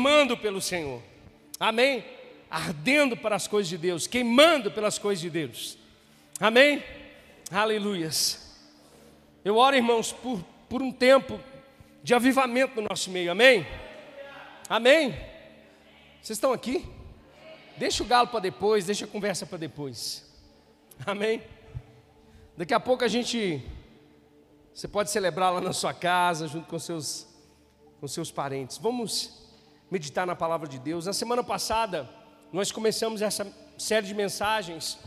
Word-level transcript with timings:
queimando 0.00 0.34
pelo 0.34 0.62
Senhor. 0.62 1.02
Amém? 1.58 2.02
Ardendo 2.50 3.14
para 3.16 3.36
as 3.36 3.46
coisas 3.46 3.68
de 3.68 3.76
Deus, 3.76 4.06
queimando 4.06 4.70
pelas 4.70 4.98
coisas 4.98 5.20
de 5.20 5.28
Deus. 5.28 5.76
Amém? 6.40 6.82
Aleluias. 7.50 8.58
Eu 9.44 9.58
oro, 9.58 9.76
irmãos, 9.76 10.10
por, 10.10 10.42
por 10.70 10.80
um 10.80 10.90
tempo 10.90 11.38
de 12.02 12.14
avivamento 12.14 12.80
no 12.80 12.88
nosso 12.88 13.10
meio. 13.10 13.30
Amém? 13.30 13.66
Amém? 14.70 15.10
Vocês 16.22 16.38
estão 16.38 16.54
aqui? 16.54 16.86
Deixa 17.76 18.02
o 18.02 18.06
galo 18.06 18.28
para 18.28 18.40
depois, 18.40 18.86
deixa 18.86 19.04
a 19.04 19.08
conversa 19.08 19.44
para 19.44 19.58
depois. 19.58 20.26
Amém? 21.06 21.42
Daqui 22.56 22.72
a 22.72 22.80
pouco 22.80 23.04
a 23.04 23.08
gente 23.08 23.62
você 24.72 24.88
pode 24.88 25.10
celebrar 25.10 25.52
lá 25.52 25.60
na 25.60 25.74
sua 25.74 25.92
casa, 25.92 26.48
junto 26.48 26.66
com 26.66 26.78
seus, 26.78 27.26
com 28.00 28.08
seus 28.08 28.30
parentes. 28.30 28.78
Vamos 28.78 29.39
meditar 29.90 30.26
na 30.26 30.36
palavra 30.36 30.68
de 30.68 30.78
Deus. 30.78 31.06
Na 31.06 31.12
semana 31.12 31.42
passada, 31.42 32.08
nós 32.52 32.70
começamos 32.70 33.22
essa 33.22 33.50
série 33.76 34.06
de 34.06 34.14
mensagens 34.14 34.98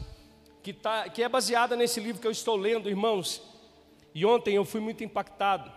que, 0.62 0.74
tá, 0.74 1.08
que 1.10 1.24
é 1.24 1.30
baseada 1.30 1.76
nesse 1.76 2.00
livro 2.00 2.22
que 2.22 2.28
eu 2.28 2.32
estou 2.32 2.56
lendo, 2.56 2.90
irmãos. 2.90 3.42
E 4.14 4.26
ontem 4.26 4.56
eu 4.56 4.66
fui 4.66 4.82
muito 4.82 5.04
impactado 5.04 5.72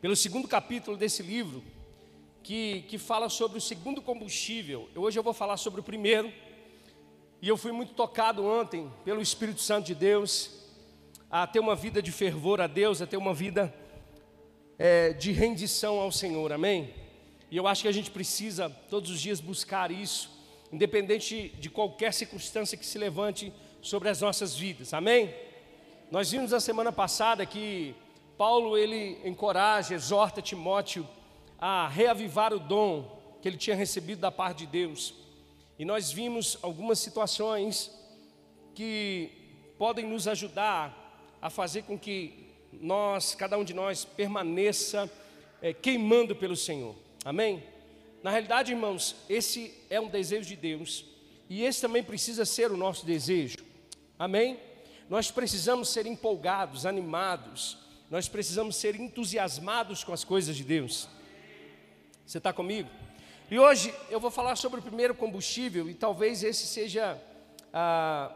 pelo 0.00 0.16
segundo 0.16 0.48
capítulo 0.48 0.96
desse 0.96 1.22
livro, 1.22 1.62
que, 2.42 2.82
que 2.82 2.98
fala 2.98 3.28
sobre 3.28 3.58
o 3.58 3.60
segundo 3.60 4.02
combustível. 4.02 4.88
Hoje 4.94 5.18
eu 5.18 5.22
vou 5.22 5.32
falar 5.32 5.56
sobre 5.56 5.80
o 5.80 5.84
primeiro. 5.84 6.32
E 7.40 7.48
eu 7.48 7.56
fui 7.56 7.72
muito 7.72 7.94
tocado 7.94 8.44
ontem 8.44 8.90
pelo 9.04 9.22
Espírito 9.22 9.60
Santo 9.60 9.86
de 9.86 9.94
Deus 9.94 10.64
a 11.30 11.46
ter 11.46 11.60
uma 11.60 11.74
vida 11.74 12.02
de 12.02 12.12
fervor 12.12 12.60
a 12.60 12.66
Deus, 12.66 13.00
a 13.00 13.06
ter 13.06 13.16
uma 13.16 13.34
vida 13.34 13.74
é, 14.78 15.12
de 15.12 15.32
rendição 15.32 16.00
ao 16.00 16.12
Senhor, 16.12 16.52
amém? 16.52 17.03
E 17.54 17.56
eu 17.56 17.68
acho 17.68 17.82
que 17.82 17.88
a 17.88 17.92
gente 17.92 18.10
precisa 18.10 18.68
todos 18.90 19.12
os 19.12 19.20
dias 19.20 19.40
buscar 19.40 19.92
isso, 19.92 20.28
independente 20.72 21.50
de 21.50 21.70
qualquer 21.70 22.12
circunstância 22.12 22.76
que 22.76 22.84
se 22.84 22.98
levante 22.98 23.52
sobre 23.80 24.08
as 24.08 24.20
nossas 24.20 24.56
vidas, 24.56 24.92
amém? 24.92 25.32
Nós 26.10 26.32
vimos 26.32 26.50
na 26.50 26.58
semana 26.58 26.90
passada 26.90 27.46
que 27.46 27.94
Paulo 28.36 28.76
ele 28.76 29.20
encoraja, 29.24 29.94
exorta 29.94 30.42
Timóteo 30.42 31.06
a 31.56 31.86
reavivar 31.86 32.52
o 32.52 32.58
dom 32.58 33.22
que 33.40 33.46
ele 33.46 33.56
tinha 33.56 33.76
recebido 33.76 34.18
da 34.18 34.32
parte 34.32 34.66
de 34.66 34.66
Deus. 34.66 35.14
E 35.78 35.84
nós 35.84 36.10
vimos 36.10 36.58
algumas 36.60 36.98
situações 36.98 37.88
que 38.74 39.30
podem 39.78 40.04
nos 40.04 40.26
ajudar 40.26 41.38
a 41.40 41.48
fazer 41.48 41.82
com 41.82 41.96
que 41.96 42.52
nós, 42.72 43.32
cada 43.36 43.56
um 43.56 43.62
de 43.62 43.72
nós, 43.72 44.04
permaneça 44.04 45.08
é, 45.62 45.72
queimando 45.72 46.34
pelo 46.34 46.56
Senhor. 46.56 47.04
Amém? 47.24 47.64
Na 48.22 48.30
realidade, 48.30 48.72
irmãos, 48.72 49.16
esse 49.30 49.72
é 49.88 49.98
um 49.98 50.08
desejo 50.08 50.46
de 50.46 50.56
Deus 50.56 51.06
e 51.48 51.62
esse 51.62 51.80
também 51.80 52.02
precisa 52.02 52.44
ser 52.44 52.70
o 52.70 52.76
nosso 52.76 53.06
desejo. 53.06 53.58
Amém? 54.18 54.60
Nós 55.08 55.30
precisamos 55.30 55.88
ser 55.88 56.06
empolgados, 56.06 56.84
animados, 56.84 57.78
nós 58.10 58.28
precisamos 58.28 58.76
ser 58.76 58.94
entusiasmados 58.94 60.04
com 60.04 60.12
as 60.12 60.22
coisas 60.22 60.54
de 60.54 60.64
Deus. 60.64 61.08
Você 62.26 62.38
está 62.38 62.52
comigo? 62.52 62.90
E 63.50 63.58
hoje 63.58 63.94
eu 64.10 64.20
vou 64.20 64.30
falar 64.30 64.56
sobre 64.56 64.80
o 64.80 64.82
primeiro 64.82 65.14
combustível 65.14 65.88
e 65.88 65.94
talvez 65.94 66.42
esse 66.42 66.66
seja 66.66 67.18
ah, 67.72 68.34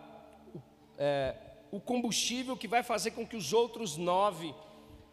é, 0.97 1.35
o 1.71 1.79
combustível 1.79 2.57
que 2.57 2.67
vai 2.67 2.83
fazer 2.83 3.11
com 3.11 3.27
que 3.27 3.37
os 3.37 3.53
outros 3.53 3.99
nove 3.99 4.55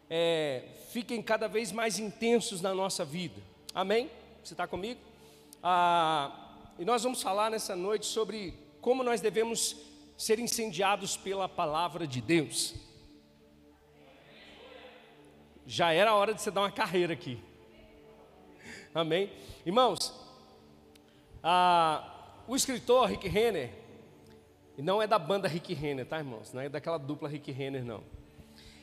é, 0.08 0.64
fiquem 0.92 1.22
cada 1.22 1.46
vez 1.46 1.72
mais 1.72 1.98
intensos 1.98 2.62
na 2.62 2.74
nossa 2.74 3.04
vida. 3.04 3.55
Amém? 3.76 4.10
Você 4.42 4.54
está 4.54 4.66
comigo? 4.66 4.98
Ah, 5.62 6.64
e 6.78 6.84
nós 6.86 7.02
vamos 7.02 7.20
falar 7.20 7.50
nessa 7.50 7.76
noite 7.76 8.06
sobre 8.06 8.54
como 8.80 9.04
nós 9.04 9.20
devemos 9.20 9.76
ser 10.16 10.38
incendiados 10.38 11.14
pela 11.14 11.46
palavra 11.46 12.06
de 12.06 12.22
Deus. 12.22 12.74
Já 15.66 15.92
era 15.92 16.12
a 16.12 16.14
hora 16.14 16.32
de 16.32 16.40
você 16.40 16.50
dar 16.50 16.62
uma 16.62 16.70
carreira 16.70 17.12
aqui. 17.12 17.38
Amém? 18.94 19.30
Irmãos, 19.66 20.10
ah, 21.42 22.32
o 22.48 22.56
escritor 22.56 23.10
Rick 23.10 23.28
Renner, 23.28 23.74
e 24.78 24.80
não 24.80 25.02
é 25.02 25.06
da 25.06 25.18
banda 25.18 25.46
Rick 25.46 25.74
Renner, 25.74 26.06
tá, 26.06 26.16
irmãos? 26.16 26.50
Não 26.50 26.62
é 26.62 26.70
daquela 26.70 26.96
dupla 26.96 27.28
Rick 27.28 27.52
Renner, 27.52 27.84
não. 27.84 28.02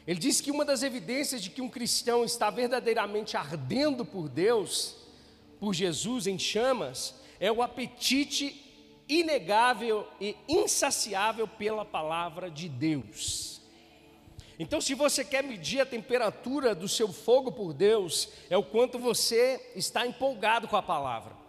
Ele 0.06 0.20
diz 0.20 0.42
que 0.42 0.52
uma 0.52 0.66
das 0.66 0.84
evidências 0.84 1.42
de 1.42 1.50
que 1.50 1.62
um 1.62 1.70
cristão 1.70 2.26
está 2.26 2.50
verdadeiramente 2.50 3.38
ardendo 3.38 4.04
por 4.04 4.28
Deus, 4.28 4.96
por 5.60 5.74
Jesus 5.74 6.28
em 6.28 6.38
chamas, 6.38 7.16
é 7.40 7.52
o 7.52 7.62
apetite 7.62 8.60
inegável 9.08 10.08
e 10.20 10.36
insaciável 10.48 11.48
pela 11.48 11.86
palavra 11.86 12.50
de 12.50 12.68
Deus. 12.68 13.62
Então, 14.60 14.80
se 14.80 14.94
você 14.94 15.26
quer 15.26 15.44
medir 15.44 15.80
a 15.82 15.86
temperatura 15.86 16.76
do 16.76 16.88
seu 16.88 17.12
fogo 17.12 17.52
por 17.52 17.74
Deus, 17.74 18.30
é 18.50 18.58
o 18.58 18.64
quanto 18.64 19.00
você 19.00 19.72
está 19.76 20.06
empolgado 20.06 20.68
com 20.68 20.78
a 20.78 20.84
palavra 20.84 21.44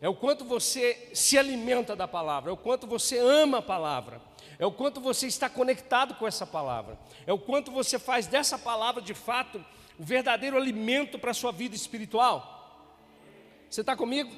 é 0.00 0.08
o 0.08 0.14
quanto 0.14 0.44
você 0.44 1.10
se 1.12 1.36
alimenta 1.36 1.94
da 1.94 2.08
palavra, 2.08 2.50
é 2.50 2.52
o 2.52 2.56
quanto 2.56 2.86
você 2.86 3.18
ama 3.18 3.58
a 3.58 3.62
palavra, 3.62 4.20
é 4.60 4.66
o 4.66 4.70
quanto 4.70 5.00
você 5.00 5.26
está 5.26 5.48
conectado 5.48 6.14
com 6.14 6.28
essa 6.28 6.46
palavra, 6.46 6.98
é 7.26 7.32
o 7.32 7.38
quanto 7.38 7.72
você 7.72 7.98
faz 7.98 8.26
dessa 8.26 8.58
palavra 8.58 9.00
de 9.00 9.14
fato 9.14 9.64
o 9.98 10.04
verdadeiro 10.04 10.54
alimento 10.54 11.18
para 11.18 11.30
a 11.30 11.34
sua 11.34 11.50
vida 11.50 11.74
espiritual. 11.74 12.86
Você 13.70 13.80
está 13.80 13.96
comigo? 13.96 14.30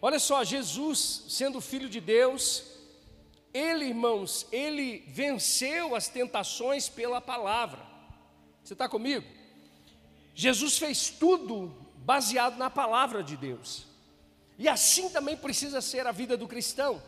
Olha 0.00 0.18
só, 0.18 0.42
Jesus, 0.42 1.26
sendo 1.28 1.60
filho 1.60 1.86
de 1.86 2.00
Deus, 2.00 2.64
ele, 3.52 3.84
irmãos, 3.84 4.46
ele 4.50 5.04
venceu 5.08 5.94
as 5.94 6.08
tentações 6.08 6.88
pela 6.88 7.20
palavra. 7.20 7.84
Você 8.64 8.72
está 8.72 8.88
comigo? 8.88 9.26
Jesus 10.34 10.78
fez 10.78 11.10
tudo 11.10 11.76
baseado 11.96 12.56
na 12.56 12.70
palavra 12.70 13.22
de 13.22 13.36
Deus. 13.36 13.86
E 14.58 14.66
assim 14.66 15.10
também 15.10 15.36
precisa 15.36 15.82
ser 15.82 16.06
a 16.06 16.12
vida 16.12 16.38
do 16.38 16.48
cristão. 16.48 17.02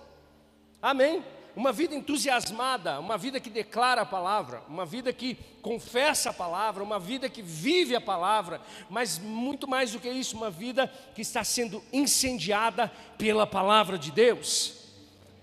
Amém? 0.83 1.25
Uma 1.59 1.73
vida 1.73 1.93
entusiasmada, 1.93 3.01
uma 3.01 3.19
vida 3.19 3.41
que 3.41 3.51
declara 3.51 4.03
a 4.03 4.07
palavra, 4.07 4.63
uma 4.69 4.87
vida 4.87 5.13
que 5.13 5.37
confessa 5.61 6.31
a 6.31 6.33
palavra, 6.33 6.85
uma 6.85 7.01
vida 7.01 7.29
que 7.29 7.43
vive 7.43 7.97
a 7.97 8.01
palavra, 8.01 8.61
mas 8.89 9.19
muito 9.19 9.67
mais 9.67 9.91
do 9.91 9.99
que 9.99 10.09
isso, 10.09 10.37
uma 10.37 10.53
vida 10.53 10.87
que 11.17 11.21
está 11.21 11.43
sendo 11.43 11.83
incendiada 11.93 12.93
pela 13.19 13.45
palavra 13.45 13.99
de 13.99 14.13
Deus. 14.13 14.85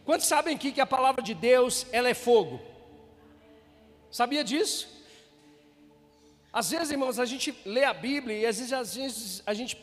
Quantos 0.06 0.26
sabem 0.26 0.56
aqui 0.56 0.72
que 0.72 0.80
a 0.80 0.86
palavra 0.86 1.22
de 1.22 1.34
Deus, 1.34 1.86
ela 1.92 2.08
é 2.08 2.14
fogo? 2.14 2.62
Sabia 4.10 4.42
disso? 4.42 4.88
Às 6.54 6.72
vezes, 6.72 6.92
irmãos, 6.92 7.20
a 7.20 7.26
gente 7.26 7.54
lê 7.66 7.84
a 7.84 7.94
Bíblia 7.94 8.38
e 8.38 8.46
às 8.46 8.58
vezes, 8.58 8.72
às 8.72 8.96
vezes 8.96 9.44
a 9.46 9.54
gente 9.54 9.78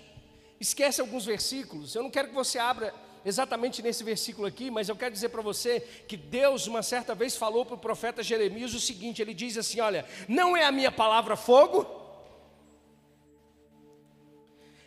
esquece 0.59 0.99
alguns 0.99 1.27
versículos. 1.27 1.95
Eu 1.95 2.03
não 2.03 2.11
quero 2.11 2.29
que 2.29 2.35
você 2.35 2.59
abra 2.59 2.95
exatamente 3.25 3.83
nesse 3.83 4.03
versículo 4.03 4.47
aqui, 4.47 4.71
mas 4.71 4.89
eu 4.89 4.97
quero 4.97 5.13
dizer 5.13 5.29
para 5.29 5.43
você 5.43 5.81
que 5.81 6.17
Deus, 6.17 6.67
uma 6.67 6.83
certa 6.83 7.15
vez, 7.15 7.37
falou 7.37 7.65
para 7.65 7.75
o 7.75 7.79
profeta 7.79 8.23
Jeremias 8.23 8.75
o 8.75 8.81
seguinte: 8.81 9.23
ele 9.23 9.35
diz 9.35 9.57
assim: 9.57 9.81
Olha, 9.81 10.07
não 10.29 10.57
é 10.57 10.65
a 10.65 10.73
minha 10.73 10.93
palavra 10.93 11.37
fogo? 11.37 11.87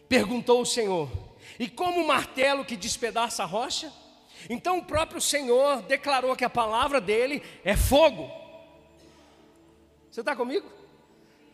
Perguntou 0.07 0.62
o 0.62 0.66
Senhor, 0.66 1.09
e 1.59 1.68
como 1.68 2.01
o 2.01 2.07
martelo 2.07 2.63
que 2.66 2.75
despedaça 2.75 3.44
a 3.44 3.46
rocha? 3.46 3.91
Então 4.50 4.78
o 4.78 4.85
próprio 4.85 5.19
Senhor 5.19 5.81
declarou 5.81 6.35
que 6.35 6.46
a 6.46 6.50
palavra 6.50 7.02
dele 7.02 7.41
é 7.63 7.75
fogo. 7.75 8.29
Você 10.12 10.19
está 10.19 10.35
comigo? 10.35 10.72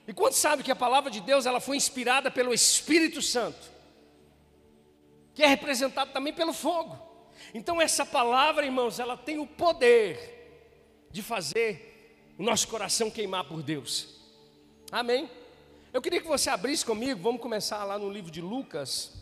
E 0.08 0.14
quando 0.14 0.34
sabe 0.34 0.62
que 0.62 0.72
a 0.72 0.76
palavra 0.76 1.10
de 1.10 1.22
Deus 1.22 1.46
ela 1.46 1.60
foi 1.62 1.78
inspirada 1.78 2.30
pelo 2.30 2.54
Espírito 2.54 3.22
Santo? 3.22 3.71
Que 5.42 5.46
é 5.46 5.48
representado 5.48 6.12
também 6.12 6.32
pelo 6.32 6.54
fogo. 6.54 6.96
Então, 7.52 7.82
essa 7.82 8.06
palavra, 8.06 8.64
irmãos, 8.64 9.00
ela 9.00 9.18
tem 9.18 9.40
o 9.40 9.48
poder 9.48 11.08
de 11.10 11.24
fazer 11.24 12.36
o 12.38 12.44
nosso 12.44 12.68
coração 12.68 13.10
queimar 13.10 13.46
por 13.46 13.64
Deus. 13.64 14.20
Amém? 14.92 15.28
Eu 15.92 16.00
queria 16.00 16.22
que 16.22 16.28
você 16.28 16.48
abrisse 16.48 16.86
comigo, 16.86 17.20
vamos 17.20 17.42
começar 17.42 17.84
lá 17.86 17.98
no 17.98 18.08
livro 18.08 18.30
de 18.30 18.40
Lucas, 18.40 19.14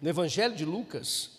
no 0.00 0.08
Evangelho 0.08 0.56
de 0.56 0.64
Lucas. 0.64 1.32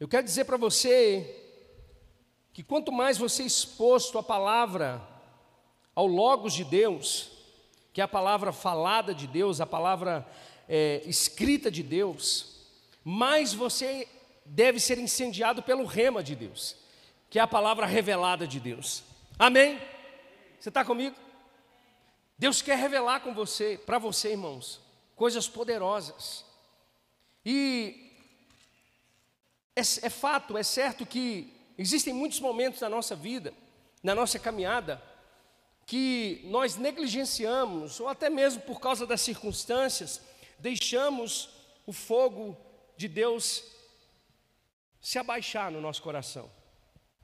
Eu 0.00 0.08
quero 0.08 0.24
dizer 0.24 0.46
para 0.46 0.56
você 0.56 1.38
que 2.54 2.62
quanto 2.62 2.90
mais 2.90 3.18
você 3.18 3.42
é 3.42 3.46
exposto 3.46 4.16
à 4.16 4.22
palavra, 4.22 5.06
ao 5.94 6.06
Logos 6.06 6.54
de 6.54 6.64
Deus, 6.64 7.37
que 7.98 8.00
é 8.00 8.04
a 8.04 8.06
palavra 8.06 8.52
falada 8.52 9.12
de 9.12 9.26
Deus, 9.26 9.60
a 9.60 9.66
palavra 9.66 10.24
é, 10.68 11.02
escrita 11.04 11.68
de 11.68 11.82
Deus, 11.82 12.60
mais 13.02 13.52
você 13.52 14.06
deve 14.44 14.78
ser 14.78 14.98
incendiado 14.98 15.64
pelo 15.64 15.84
rema 15.84 16.22
de 16.22 16.36
Deus, 16.36 16.76
que 17.28 17.40
é 17.40 17.42
a 17.42 17.46
palavra 17.48 17.86
revelada 17.86 18.46
de 18.46 18.60
Deus. 18.60 19.02
Amém? 19.36 19.80
Você 20.60 20.68
está 20.68 20.84
comigo? 20.84 21.16
Deus 22.38 22.62
quer 22.62 22.78
revelar 22.78 23.18
com 23.18 23.34
você, 23.34 23.80
para 23.84 23.98
você, 23.98 24.30
irmãos, 24.30 24.80
coisas 25.16 25.48
poderosas. 25.48 26.44
E 27.44 28.12
é, 29.74 29.80
é 29.80 30.08
fato, 30.08 30.56
é 30.56 30.62
certo 30.62 31.04
que 31.04 31.52
existem 31.76 32.14
muitos 32.14 32.38
momentos 32.38 32.80
na 32.80 32.88
nossa 32.88 33.16
vida, 33.16 33.52
na 34.04 34.14
nossa 34.14 34.38
caminhada, 34.38 35.02
que 35.88 36.42
nós 36.44 36.76
negligenciamos, 36.76 37.98
ou 37.98 38.08
até 38.08 38.28
mesmo 38.28 38.60
por 38.60 38.78
causa 38.78 39.06
das 39.06 39.22
circunstâncias, 39.22 40.20
deixamos 40.58 41.48
o 41.86 41.94
fogo 41.94 42.54
de 42.94 43.08
Deus 43.08 43.64
se 45.00 45.18
abaixar 45.18 45.72
no 45.72 45.80
nosso 45.80 46.02
coração, 46.02 46.50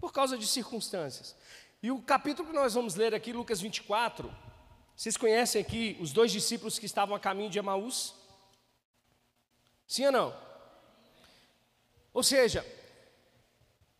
por 0.00 0.14
causa 0.14 0.38
de 0.38 0.46
circunstâncias. 0.46 1.36
E 1.82 1.90
o 1.90 2.00
capítulo 2.00 2.48
que 2.48 2.54
nós 2.54 2.72
vamos 2.72 2.94
ler 2.94 3.14
aqui, 3.14 3.34
Lucas 3.34 3.60
24, 3.60 4.34
vocês 4.96 5.18
conhecem 5.18 5.60
aqui 5.60 5.98
os 6.00 6.10
dois 6.10 6.32
discípulos 6.32 6.78
que 6.78 6.86
estavam 6.86 7.14
a 7.14 7.20
caminho 7.20 7.50
de 7.50 7.58
Emaús? 7.58 8.14
Sim 9.86 10.06
ou 10.06 10.12
não? 10.12 10.36
Ou 12.14 12.22
seja, 12.22 12.64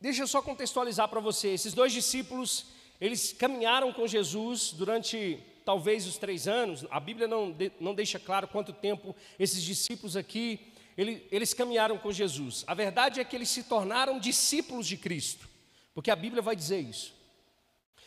deixa 0.01 0.23
eu 0.23 0.27
só 0.27 0.41
contextualizar 0.41 1.07
para 1.11 1.21
você: 1.21 1.49
esses 1.49 1.75
dois 1.75 1.93
discípulos, 1.93 2.73
eles 3.01 3.33
caminharam 3.33 3.93
com 3.93 4.07
Jesus 4.07 4.73
durante 4.73 5.43
talvez 5.65 6.07
os 6.07 6.19
três 6.19 6.47
anos, 6.47 6.85
a 6.91 7.01
Bíblia 7.01 7.27
não, 7.27 7.51
de, 7.51 7.73
não 7.81 7.95
deixa 7.95 8.19
claro 8.19 8.47
quanto 8.47 8.73
tempo 8.73 9.17
esses 9.39 9.63
discípulos 9.63 10.17
aqui, 10.17 10.61
ele, 10.97 11.27
eles 11.33 11.55
caminharam 11.55 11.99
com 11.99 12.13
Jesus. 12.13 12.65
A 12.67 12.75
verdade 12.75 13.21
é 13.21 13.25
que 13.25 13.35
eles 13.35 13.49
se 13.49 13.65
tornaram 13.65 14.21
discípulos 14.21 14.87
de 14.87 14.97
Cristo, 14.97 15.49
porque 15.95 16.11
a 16.11 16.17
Bíblia 16.17 16.43
vai 16.43 16.55
dizer 16.55 16.81
isso. 16.81 17.15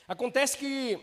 Acontece 0.07 0.57
que 0.57 0.99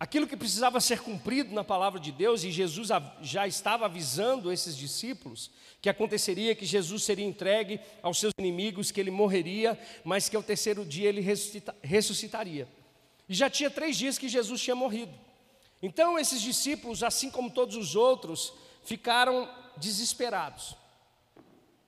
aquilo 0.00 0.26
que 0.26 0.36
precisava 0.36 0.80
ser 0.80 1.00
cumprido 1.00 1.52
na 1.52 1.64
palavra 1.64 1.98
de 2.00 2.12
Deus, 2.12 2.44
e 2.44 2.50
Jesus 2.50 2.88
já 3.20 3.46
estava 3.46 3.84
avisando 3.84 4.52
esses 4.52 4.76
discípulos, 4.76 5.50
que 5.82 5.88
aconteceria 5.88 6.54
que 6.54 6.64
Jesus 6.64 7.02
seria 7.02 7.26
entregue 7.26 7.80
aos 8.02 8.18
seus 8.18 8.32
inimigos, 8.38 8.90
que 8.90 9.00
ele 9.00 9.10
morreria, 9.10 9.78
mas 10.04 10.28
que 10.28 10.36
ao 10.36 10.42
terceiro 10.42 10.84
dia 10.84 11.08
ele 11.08 11.20
ressuscitaria. 11.82 12.68
E 13.28 13.34
já 13.34 13.50
tinha 13.50 13.70
três 13.70 13.96
dias 13.96 14.16
que 14.16 14.28
Jesus 14.28 14.60
tinha 14.60 14.74
morrido. 14.74 15.12
Então 15.82 16.18
esses 16.18 16.40
discípulos, 16.40 17.02
assim 17.02 17.30
como 17.30 17.50
todos 17.50 17.76
os 17.76 17.94
outros, 17.94 18.52
ficaram 18.84 19.48
desesperados, 19.76 20.74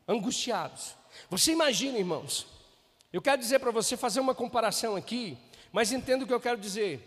angustiados. 0.07 0.95
Você 1.29 1.53
imagina, 1.53 1.99
irmãos, 1.99 2.47
eu 3.13 3.21
quero 3.21 3.41
dizer 3.41 3.59
para 3.59 3.71
você, 3.71 3.97
fazer 3.97 4.21
uma 4.21 4.35
comparação 4.35 4.95
aqui, 4.95 5.37
mas 5.73 5.91
entenda 5.93 6.25
o 6.25 6.27
que 6.27 6.35
eu 6.35 6.41
quero 6.41 6.59
dizer. 6.59 7.07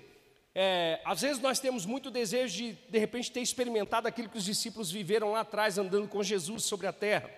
É, 0.56 1.00
às 1.06 1.22
vezes 1.22 1.42
nós 1.42 1.60
temos 1.60 1.86
muito 1.86 2.12
desejo 2.12 2.56
de, 2.56 2.74
de 2.74 3.00
repente, 3.00 3.32
ter 3.32 3.42
experimentado 3.42 4.08
aquilo 4.08 4.30
que 4.30 4.38
os 4.38 4.46
discípulos 4.46 4.92
viveram 4.92 5.32
lá 5.32 5.40
atrás, 5.40 5.78
andando 5.78 6.08
com 6.08 6.22
Jesus 6.22 6.64
sobre 6.66 6.86
a 6.86 6.94
terra. 6.94 7.30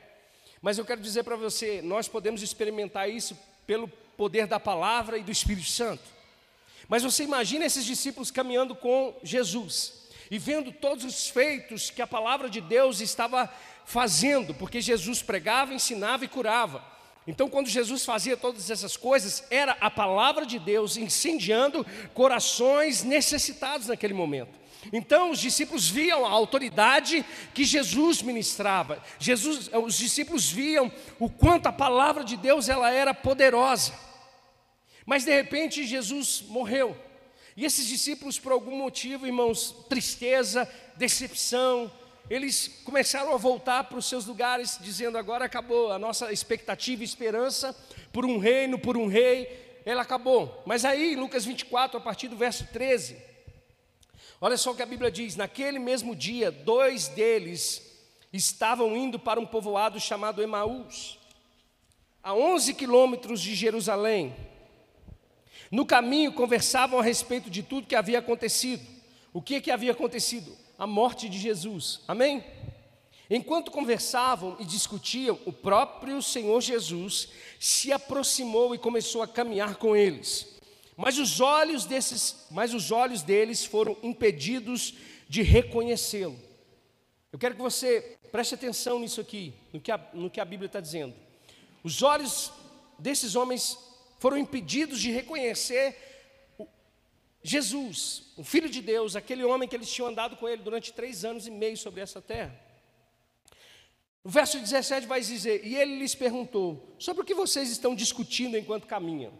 Mas 0.62 0.78
eu 0.78 0.86
quero 0.86 1.00
dizer 1.00 1.24
para 1.24 1.36
você, 1.36 1.82
nós 1.82 2.08
podemos 2.08 2.42
experimentar 2.42 3.10
isso 3.10 3.38
pelo 3.68 3.88
poder 3.88 4.48
da 4.48 4.60
palavra 4.60 5.18
e 5.18 5.24
do 5.24 5.32
Espírito 5.32 5.70
Santo. 5.70 6.15
Mas 6.88 7.04
você 7.04 7.24
imagina 7.24 7.66
esses 7.66 7.86
discípulos 7.86 8.32
caminhando 8.32 8.76
com 8.76 9.16
Jesus 9.24 10.06
e 10.30 10.38
vendo 10.38 10.72
todos 10.72 11.04
os 11.04 11.30
feitos 11.30 11.90
que 11.90 12.02
a 12.02 12.08
palavra 12.08 12.50
de 12.50 12.62
Deus 12.62 13.00
estava 13.00 13.52
fazendo, 13.86 14.54
porque 14.54 14.82
Jesus 14.82 15.22
pregava, 15.22 15.74
ensinava 15.74 16.26
e 16.26 16.28
curava. 16.28 16.84
Então, 17.28 17.50
quando 17.50 17.68
Jesus 17.68 18.06
fazia 18.06 18.38
todas 18.38 18.70
essas 18.70 18.96
coisas, 18.96 19.44
era 19.50 19.76
a 19.82 19.90
palavra 19.90 20.46
de 20.46 20.60
Deus 20.60 20.96
incendiando 20.96 21.86
corações 22.14 23.04
necessitados 23.04 23.88
naquele 23.88 24.14
momento. 24.14 24.66
Então, 24.94 25.32
os 25.32 25.40
discípulos 25.40 25.90
viam 25.90 26.24
a 26.24 26.30
autoridade 26.30 27.26
que 27.54 27.64
Jesus 27.64 28.22
ministrava. 28.22 29.02
Jesus, 29.18 29.70
os 29.74 29.98
discípulos 29.98 30.52
viam 30.52 30.92
o 31.20 31.28
quanto 31.28 31.66
a 31.68 31.72
palavra 31.72 32.24
de 32.24 32.38
Deus 32.38 32.70
ela 32.70 32.92
era 32.92 33.14
poderosa. 33.14 34.05
Mas 35.06 35.24
de 35.24 35.32
repente 35.32 35.86
Jesus 35.86 36.44
morreu. 36.48 36.98
E 37.56 37.64
esses 37.64 37.88
discípulos, 37.88 38.38
por 38.38 38.52
algum 38.52 38.76
motivo, 38.76 39.26
irmãos, 39.26 39.74
tristeza, 39.88 40.70
decepção, 40.98 41.92
eles 42.30 42.82
começaram 42.84 43.34
a 43.34 43.38
voltar 43.38 43.84
para 43.86 43.98
os 43.98 44.08
seus 44.08 44.26
lugares, 44.26 44.80
dizendo: 44.82 45.18
agora 45.18 45.46
acabou, 45.46 45.92
a 45.92 46.00
nossa 46.00 46.32
expectativa 46.34 47.02
e 47.02 47.06
esperança 47.06 47.74
por 48.12 48.26
um 48.26 48.40
reino, 48.40 48.80
por 48.80 48.98
um 48.98 49.08
rei, 49.08 49.82
ela 49.86 50.02
acabou. 50.02 50.64
Mas 50.66 50.84
aí, 50.84 51.16
Lucas 51.16 51.46
24, 51.46 51.98
a 51.98 52.02
partir 52.02 52.28
do 52.28 52.36
verso 52.36 52.68
13, 52.74 53.16
olha 54.42 54.58
só 54.58 54.72
o 54.72 54.76
que 54.76 54.82
a 54.82 54.88
Bíblia 54.88 55.12
diz: 55.12 55.36
naquele 55.36 55.80
mesmo 55.80 56.16
dia, 56.16 56.52
dois 56.52 57.08
deles 57.10 57.94
estavam 58.34 58.98
indo 58.98 59.20
para 59.20 59.40
um 59.40 59.46
povoado 59.46 60.00
chamado 60.00 60.42
Emaús, 60.42 61.20
a 62.24 62.34
11 62.34 62.74
quilômetros 62.74 63.40
de 63.40 63.54
Jerusalém. 63.54 64.36
No 65.72 65.86
caminho, 65.86 66.34
conversavam 66.34 67.00
a 67.00 67.04
respeito 67.04 67.50
de 67.50 67.64
tudo 67.64 67.88
que 67.88 67.96
havia 67.96 68.20
acontecido. 68.20 68.86
O 69.34 69.42
que, 69.42 69.60
que 69.60 69.72
havia 69.72 69.92
acontecido? 69.92 70.56
a 70.78 70.86
morte 70.86 71.30
de 71.30 71.38
Jesus. 71.38 72.02
Amém? 72.08 72.44
Enquanto 73.30 73.72
conversavam 73.72 74.56
e 74.60 74.66
discutiam, 74.66 75.40
o 75.46 75.52
próprio 75.52 76.22
Senhor 76.22 76.62
Jesus 76.62 77.30
se 77.60 77.92
aproximou 77.92 78.76
e 78.76 78.78
começou 78.78 79.24
a 79.24 79.28
caminhar 79.28 79.76
com 79.78 79.96
eles. 79.96 80.60
Mas 80.96 81.18
os 81.18 81.42
olhos 81.42 81.86
desses, 81.86 82.46
mas 82.52 82.74
os 82.74 82.92
olhos 82.92 83.22
deles 83.22 83.66
foram 83.66 83.98
impedidos 84.04 84.94
de 85.28 85.42
reconhecê-lo. 85.42 86.38
Eu 87.32 87.40
quero 87.40 87.56
que 87.56 87.62
você 87.62 88.18
preste 88.32 88.54
atenção 88.54 89.00
nisso 89.00 89.20
aqui, 89.20 89.54
no 89.74 89.82
que 89.82 89.92
a, 89.92 90.00
no 90.14 90.30
que 90.30 90.40
a 90.40 90.46
Bíblia 90.46 90.68
está 90.68 90.80
dizendo. 90.80 91.14
Os 91.84 92.02
olhos 92.04 92.52
desses 93.00 93.36
homens 93.36 93.78
foram 94.20 94.38
impedidos 94.38 95.00
de 95.00 95.12
reconhecer 95.12 95.96
Jesus, 97.44 98.24
o 98.36 98.44
Filho 98.44 98.68
de 98.68 98.82
Deus, 98.82 99.16
aquele 99.16 99.44
homem 99.44 99.70
que 99.70 99.76
eles 99.76 99.92
tinham 99.92 100.10
andado 100.10 100.36
com 100.36 100.50
ele 100.50 100.64
durante 100.64 100.92
três 100.92 101.24
anos 101.24 101.46
e 101.46 101.52
meio 101.52 101.78
sobre 101.78 102.02
essa 102.02 102.20
terra. 102.20 102.60
O 104.24 104.30
verso 104.30 104.60
17 104.60 105.06
vai 105.06 105.22
dizer: 105.22 105.64
E 105.64 105.76
ele 105.76 106.00
lhes 106.00 106.16
perguntou: 106.16 106.96
Sobre 106.98 107.22
o 107.22 107.26
que 107.26 107.36
vocês 107.36 107.70
estão 107.70 107.94
discutindo 107.94 108.58
enquanto 108.58 108.88
caminham? 108.88 109.32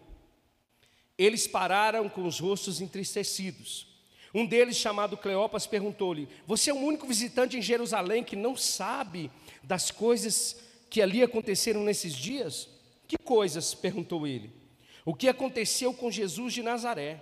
Eles 1.18 1.48
pararam 1.48 2.08
com 2.08 2.28
os 2.28 2.40
rostos 2.40 2.80
entristecidos. 2.80 3.88
Um 4.32 4.46
deles, 4.46 4.78
chamado 4.78 5.18
Cleopas, 5.18 5.66
perguntou-lhe: 5.66 6.30
Você 6.46 6.70
é 6.70 6.74
o 6.76 6.78
único 6.78 7.08
visitante 7.08 7.58
em 7.58 7.62
Jerusalém 7.64 8.24
que 8.24 8.36
não 8.36 8.56
sabe 8.56 9.32
das 9.64 9.90
coisas 9.90 10.62
que 10.92 11.02
ali 11.02 11.24
aconteceram 11.24 11.84
nesses 11.84 12.14
dias? 12.14 12.70
Que 13.08 13.18
coisas? 13.18 13.74
perguntou 13.74 14.28
ele. 14.28 14.65
O 15.06 15.14
que 15.14 15.30
aconteceu 15.30 15.94
com 15.94 16.10
Jesus 16.10 16.52
de 16.52 16.64
Nazaré? 16.64 17.22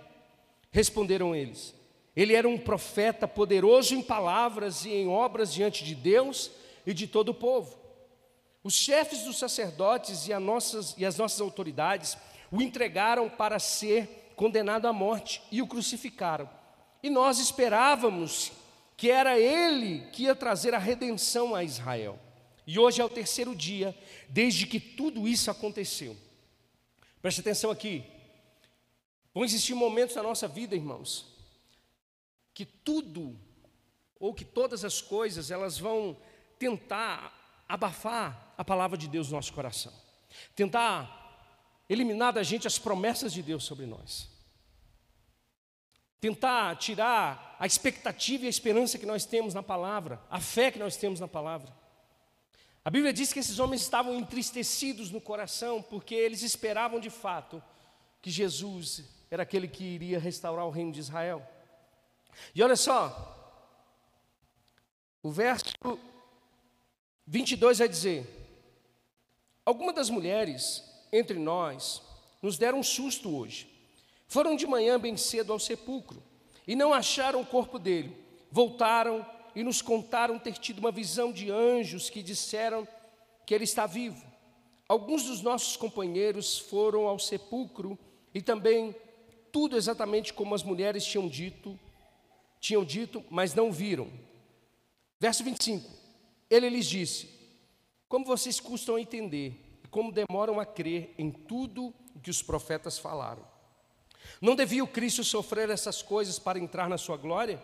Responderam 0.72 1.36
eles: 1.36 1.74
Ele 2.16 2.34
era 2.34 2.48
um 2.48 2.56
profeta 2.56 3.28
poderoso 3.28 3.94
em 3.94 4.02
palavras 4.02 4.86
e 4.86 4.90
em 4.90 5.06
obras 5.06 5.52
diante 5.52 5.84
de 5.84 5.94
Deus 5.94 6.50
e 6.86 6.94
de 6.94 7.06
todo 7.06 7.28
o 7.28 7.34
povo. 7.34 7.78
Os 8.62 8.72
chefes 8.72 9.24
dos 9.24 9.38
sacerdotes 9.38 10.26
e, 10.26 10.38
nossas, 10.38 10.94
e 10.96 11.04
as 11.04 11.18
nossas 11.18 11.42
autoridades 11.42 12.16
o 12.50 12.62
entregaram 12.62 13.28
para 13.28 13.58
ser 13.58 14.32
condenado 14.34 14.86
à 14.86 14.92
morte 14.92 15.42
e 15.52 15.60
o 15.60 15.66
crucificaram. 15.66 16.48
E 17.02 17.10
nós 17.10 17.38
esperávamos 17.38 18.52
que 18.96 19.10
era 19.10 19.38
ele 19.38 20.06
que 20.12 20.22
ia 20.22 20.34
trazer 20.34 20.72
a 20.74 20.78
redenção 20.78 21.54
a 21.54 21.62
Israel. 21.62 22.18
E 22.66 22.78
hoje 22.78 23.02
é 23.02 23.04
o 23.04 23.10
terceiro 23.10 23.54
dia 23.54 23.94
desde 24.30 24.66
que 24.66 24.80
tudo 24.80 25.28
isso 25.28 25.50
aconteceu. 25.50 26.16
Preste 27.24 27.40
atenção 27.40 27.70
aqui. 27.70 28.04
Vão 29.32 29.46
existir 29.46 29.72
momentos 29.72 30.14
na 30.14 30.22
nossa 30.22 30.46
vida, 30.46 30.74
irmãos, 30.74 31.24
que 32.52 32.66
tudo 32.66 33.34
ou 34.20 34.34
que 34.34 34.44
todas 34.44 34.84
as 34.84 35.00
coisas 35.00 35.50
elas 35.50 35.78
vão 35.78 36.18
tentar 36.58 37.64
abafar 37.66 38.52
a 38.58 38.62
palavra 38.62 38.98
de 38.98 39.08
Deus 39.08 39.30
no 39.30 39.36
nosso 39.36 39.54
coração, 39.54 39.90
tentar 40.54 41.82
eliminar 41.88 42.30
da 42.30 42.42
gente 42.42 42.66
as 42.66 42.78
promessas 42.78 43.32
de 43.32 43.42
Deus 43.42 43.64
sobre 43.64 43.86
nós, 43.86 44.28
tentar 46.20 46.76
tirar 46.76 47.56
a 47.58 47.64
expectativa 47.64 48.44
e 48.44 48.48
a 48.48 48.50
esperança 48.50 48.98
que 48.98 49.06
nós 49.06 49.24
temos 49.24 49.54
na 49.54 49.62
palavra, 49.62 50.22
a 50.28 50.40
fé 50.40 50.70
que 50.70 50.78
nós 50.78 50.94
temos 50.98 51.20
na 51.20 51.28
palavra. 51.28 51.72
A 52.84 52.90
Bíblia 52.90 53.14
diz 53.14 53.32
que 53.32 53.38
esses 53.38 53.58
homens 53.58 53.80
estavam 53.80 54.14
entristecidos 54.14 55.10
no 55.10 55.20
coração 55.20 55.80
porque 55.80 56.14
eles 56.14 56.42
esperavam 56.42 57.00
de 57.00 57.08
fato 57.08 57.62
que 58.20 58.30
Jesus 58.30 59.04
era 59.30 59.42
aquele 59.42 59.66
que 59.66 59.82
iria 59.82 60.18
restaurar 60.18 60.66
o 60.66 60.70
reino 60.70 60.92
de 60.92 61.00
Israel. 61.00 61.46
E 62.54 62.62
olha 62.62 62.76
só, 62.76 63.32
o 65.22 65.30
verso 65.30 65.72
22 67.26 67.78
vai 67.78 67.88
dizer: 67.88 68.26
Algumas 69.64 69.94
das 69.94 70.10
mulheres 70.10 70.84
entre 71.10 71.38
nós 71.38 72.02
nos 72.42 72.58
deram 72.58 72.80
um 72.80 72.82
susto 72.82 73.34
hoje. 73.34 73.70
Foram 74.26 74.56
de 74.56 74.66
manhã 74.66 75.00
bem 75.00 75.16
cedo 75.16 75.52
ao 75.52 75.58
sepulcro 75.58 76.22
e 76.66 76.76
não 76.76 76.92
acharam 76.92 77.40
o 77.40 77.46
corpo 77.46 77.78
dele. 77.78 78.14
voltaram 78.50 79.26
e 79.54 79.62
nos 79.62 79.80
contaram 79.80 80.38
ter 80.38 80.54
tido 80.54 80.78
uma 80.78 80.90
visão 80.90 81.32
de 81.32 81.50
anjos 81.50 82.10
que 82.10 82.22
disseram 82.22 82.86
que 83.46 83.54
ele 83.54 83.64
está 83.64 83.86
vivo. 83.86 84.24
Alguns 84.88 85.24
dos 85.24 85.40
nossos 85.40 85.76
companheiros 85.76 86.58
foram 86.58 87.06
ao 87.06 87.18
sepulcro 87.18 87.98
e 88.34 88.42
também 88.42 88.94
tudo 89.50 89.76
exatamente 89.76 90.32
como 90.32 90.54
as 90.54 90.62
mulheres 90.62 91.04
tinham 91.04 91.28
dito, 91.28 91.78
tinham 92.60 92.84
dito, 92.84 93.24
mas 93.30 93.54
não 93.54 93.70
viram. 93.70 94.10
Verso 95.20 95.44
25. 95.44 95.88
Ele 96.50 96.68
lhes 96.68 96.86
disse: 96.86 97.28
Como 98.08 98.24
vocês 98.24 98.60
custam 98.60 98.96
a 98.96 99.00
entender 99.00 99.80
e 99.84 99.88
como 99.88 100.12
demoram 100.12 100.60
a 100.60 100.66
crer 100.66 101.14
em 101.16 101.30
tudo 101.30 101.94
o 102.14 102.20
que 102.20 102.30
os 102.30 102.42
profetas 102.42 102.98
falaram. 102.98 103.44
Não 104.40 104.54
devia 104.54 104.82
o 104.82 104.88
Cristo 104.88 105.22
sofrer 105.22 105.70
essas 105.70 106.02
coisas 106.02 106.38
para 106.38 106.58
entrar 106.58 106.88
na 106.88 106.98
sua 106.98 107.16
glória? 107.16 107.62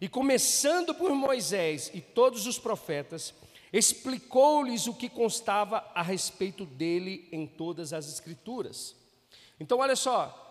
E 0.00 0.08
começando 0.08 0.94
por 0.94 1.12
Moisés 1.12 1.90
e 1.92 2.00
todos 2.00 2.46
os 2.46 2.58
profetas, 2.58 3.34
explicou-lhes 3.72 4.86
o 4.86 4.94
que 4.94 5.08
constava 5.08 5.84
a 5.94 6.02
respeito 6.02 6.64
dele 6.64 7.28
em 7.32 7.46
todas 7.46 7.92
as 7.92 8.08
Escrituras. 8.08 8.94
Então, 9.58 9.78
olha 9.78 9.96
só, 9.96 10.44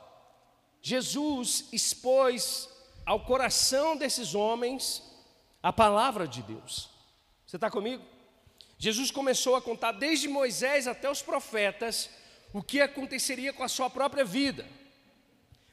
Jesus 0.81 1.65
expôs 1.71 2.69
ao 3.05 3.21
coração 3.21 3.95
desses 3.95 4.35
homens 4.35 5.01
a 5.63 5.71
palavra 5.71 6.27
de 6.27 6.41
Deus. 6.41 6.89
Você 7.45 7.55
está 7.55 7.71
comigo? 7.71 8.03
Jesus 8.77 9.09
começou 9.09 9.55
a 9.55 9.61
contar 9.61 9.93
desde 9.93 10.27
Moisés 10.27 10.87
até 10.87 11.09
os 11.09 11.21
profetas 11.21 12.09
o 12.53 12.61
que 12.61 12.79
aconteceria 12.79 13.51
com 13.51 13.63
a 13.63 13.67
sua 13.67 13.89
própria 13.89 14.23
vida. 14.23 14.67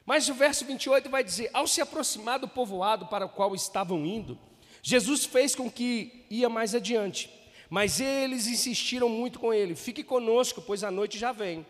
Mas 0.05 0.29
o 0.29 0.33
verso 0.33 0.65
28 0.65 1.09
vai 1.09 1.23
dizer: 1.23 1.49
Ao 1.53 1.67
se 1.67 1.81
aproximar 1.81 2.39
do 2.39 2.47
povoado 2.47 3.07
para 3.07 3.25
o 3.25 3.29
qual 3.29 3.55
estavam 3.55 4.05
indo, 4.05 4.37
Jesus 4.83 5.25
fez 5.25 5.55
com 5.55 5.69
que 5.69 6.25
ia 6.29 6.47
mais 6.47 6.75
adiante. 6.75 7.29
Mas 7.69 7.99
eles 7.99 8.47
insistiram 8.47 9.09
muito 9.09 9.39
com 9.39 9.53
ele: 9.53 9.75
Fique 9.75 10.03
conosco, 10.03 10.61
pois 10.61 10.83
a 10.83 10.91
noite 10.91 11.17
já 11.17 11.31
vem. 11.31 11.65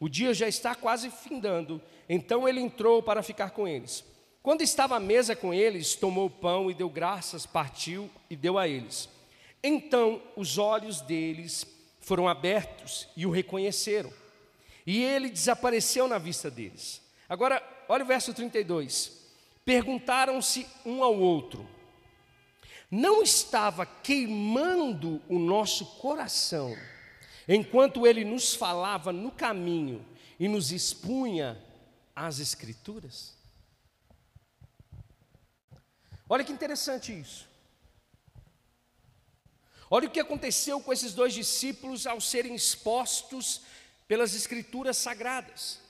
O 0.00 0.08
dia 0.08 0.34
já 0.34 0.48
está 0.48 0.74
quase 0.74 1.10
findando. 1.10 1.80
Então 2.08 2.48
ele 2.48 2.60
entrou 2.60 3.02
para 3.02 3.22
ficar 3.22 3.50
com 3.50 3.66
eles. 3.66 4.04
Quando 4.42 4.62
estava 4.62 4.96
à 4.96 5.00
mesa 5.00 5.34
com 5.34 5.52
eles, 5.52 5.94
tomou 5.94 6.26
o 6.26 6.30
pão 6.30 6.70
e 6.70 6.74
deu 6.74 6.88
graças, 6.88 7.46
partiu 7.46 8.10
e 8.28 8.36
deu 8.36 8.58
a 8.58 8.68
eles. 8.68 9.08
Então 9.62 10.22
os 10.36 10.58
olhos 10.58 11.00
deles 11.00 11.66
foram 12.00 12.28
abertos 12.28 13.08
e 13.16 13.26
o 13.26 13.30
reconheceram. 13.30 14.12
E 14.86 15.02
ele 15.02 15.30
desapareceu 15.30 16.06
na 16.06 16.18
vista 16.18 16.48
deles. 16.48 17.02
Agora, 17.28 17.60
olha 17.88 18.04
o 18.04 18.06
verso 18.06 18.32
32. 18.32 19.12
Perguntaram-se 19.64 20.66
um 20.84 21.02
ao 21.02 21.18
outro: 21.18 21.68
Não 22.90 23.22
estava 23.22 23.84
queimando 23.84 25.20
o 25.28 25.38
nosso 25.38 25.84
coração 25.96 26.76
enquanto 27.48 28.06
ele 28.06 28.24
nos 28.24 28.54
falava 28.54 29.12
no 29.12 29.30
caminho 29.30 30.04
e 30.38 30.48
nos 30.48 30.70
expunha 30.70 31.60
as 32.14 32.38
Escrituras? 32.38 33.34
Olha 36.28 36.44
que 36.44 36.52
interessante 36.52 37.18
isso. 37.18 37.48
Olha 39.88 40.08
o 40.08 40.10
que 40.10 40.18
aconteceu 40.18 40.80
com 40.80 40.92
esses 40.92 41.14
dois 41.14 41.32
discípulos 41.32 42.06
ao 42.06 42.20
serem 42.20 42.54
expostos 42.54 43.62
pelas 44.08 44.34
Escrituras 44.34 44.96
sagradas. 44.96 45.85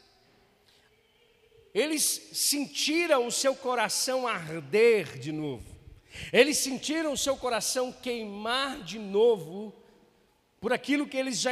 Eles 1.76 2.30
sentiram 2.32 3.26
o 3.26 3.30
seu 3.30 3.54
coração 3.54 4.26
arder 4.26 5.18
de 5.18 5.30
novo, 5.30 5.76
eles 6.32 6.56
sentiram 6.56 7.12
o 7.12 7.18
seu 7.18 7.36
coração 7.36 7.92
queimar 7.92 8.82
de 8.82 8.98
novo 8.98 9.74
por 10.58 10.72
aquilo 10.72 11.06
que 11.06 11.18
eles 11.18 11.38
já, 11.38 11.50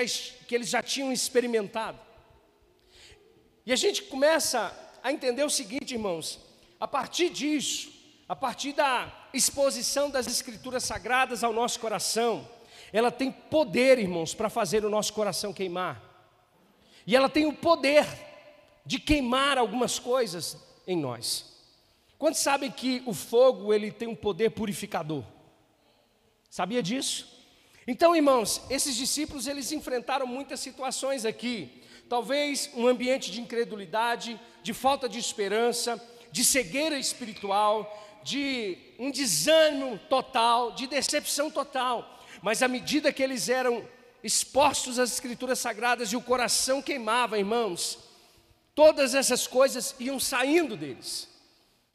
que 0.48 0.54
eles 0.54 0.70
já 0.70 0.82
tinham 0.82 1.12
experimentado. 1.12 2.00
E 3.66 3.72
a 3.74 3.76
gente 3.76 4.04
começa 4.04 4.74
a 5.02 5.12
entender 5.12 5.44
o 5.44 5.50
seguinte, 5.50 5.92
irmãos, 5.92 6.40
a 6.80 6.88
partir 6.88 7.28
disso, 7.28 7.92
a 8.26 8.34
partir 8.34 8.72
da 8.72 9.28
exposição 9.34 10.08
das 10.08 10.26
Escrituras 10.26 10.84
Sagradas 10.84 11.44
ao 11.44 11.52
nosso 11.52 11.78
coração, 11.78 12.48
ela 12.94 13.10
tem 13.10 13.30
poder, 13.30 13.98
irmãos, 13.98 14.32
para 14.32 14.48
fazer 14.48 14.86
o 14.86 14.90
nosso 14.90 15.12
coração 15.12 15.52
queimar. 15.52 16.02
E 17.06 17.14
ela 17.14 17.28
tem 17.28 17.44
o 17.44 17.52
poder 17.52 18.06
de 18.84 18.98
queimar 18.98 19.58
algumas 19.58 19.98
coisas 19.98 20.56
em 20.86 20.96
nós. 20.96 21.52
Quantos 22.18 22.40
sabem 22.40 22.70
que 22.70 23.02
o 23.06 23.14
fogo 23.14 23.72
ele 23.72 23.90
tem 23.90 24.08
um 24.08 24.14
poder 24.14 24.50
purificador? 24.50 25.24
Sabia 26.50 26.82
disso? 26.82 27.34
Então, 27.86 28.14
irmãos, 28.14 28.62
esses 28.70 28.96
discípulos 28.96 29.46
eles 29.46 29.72
enfrentaram 29.72 30.26
muitas 30.26 30.60
situações 30.60 31.24
aqui. 31.24 31.82
Talvez 32.08 32.70
um 32.74 32.86
ambiente 32.86 33.30
de 33.30 33.40
incredulidade, 33.40 34.40
de 34.62 34.72
falta 34.72 35.08
de 35.08 35.18
esperança, 35.18 36.00
de 36.30 36.44
cegueira 36.44 36.98
espiritual, 36.98 38.20
de 38.22 38.78
um 38.98 39.10
desânimo 39.10 39.98
total, 40.08 40.72
de 40.72 40.86
decepção 40.86 41.50
total. 41.50 42.18
Mas 42.42 42.62
à 42.62 42.68
medida 42.68 43.12
que 43.12 43.22
eles 43.22 43.48
eram 43.48 43.86
expostos 44.22 44.98
às 44.98 45.12
escrituras 45.12 45.58
sagradas 45.58 46.10
e 46.12 46.16
o 46.16 46.22
coração 46.22 46.80
queimava, 46.80 47.38
irmãos, 47.38 47.98
todas 48.74 49.14
essas 49.14 49.46
coisas 49.46 49.94
iam 49.98 50.18
saindo 50.18 50.76
deles. 50.76 51.28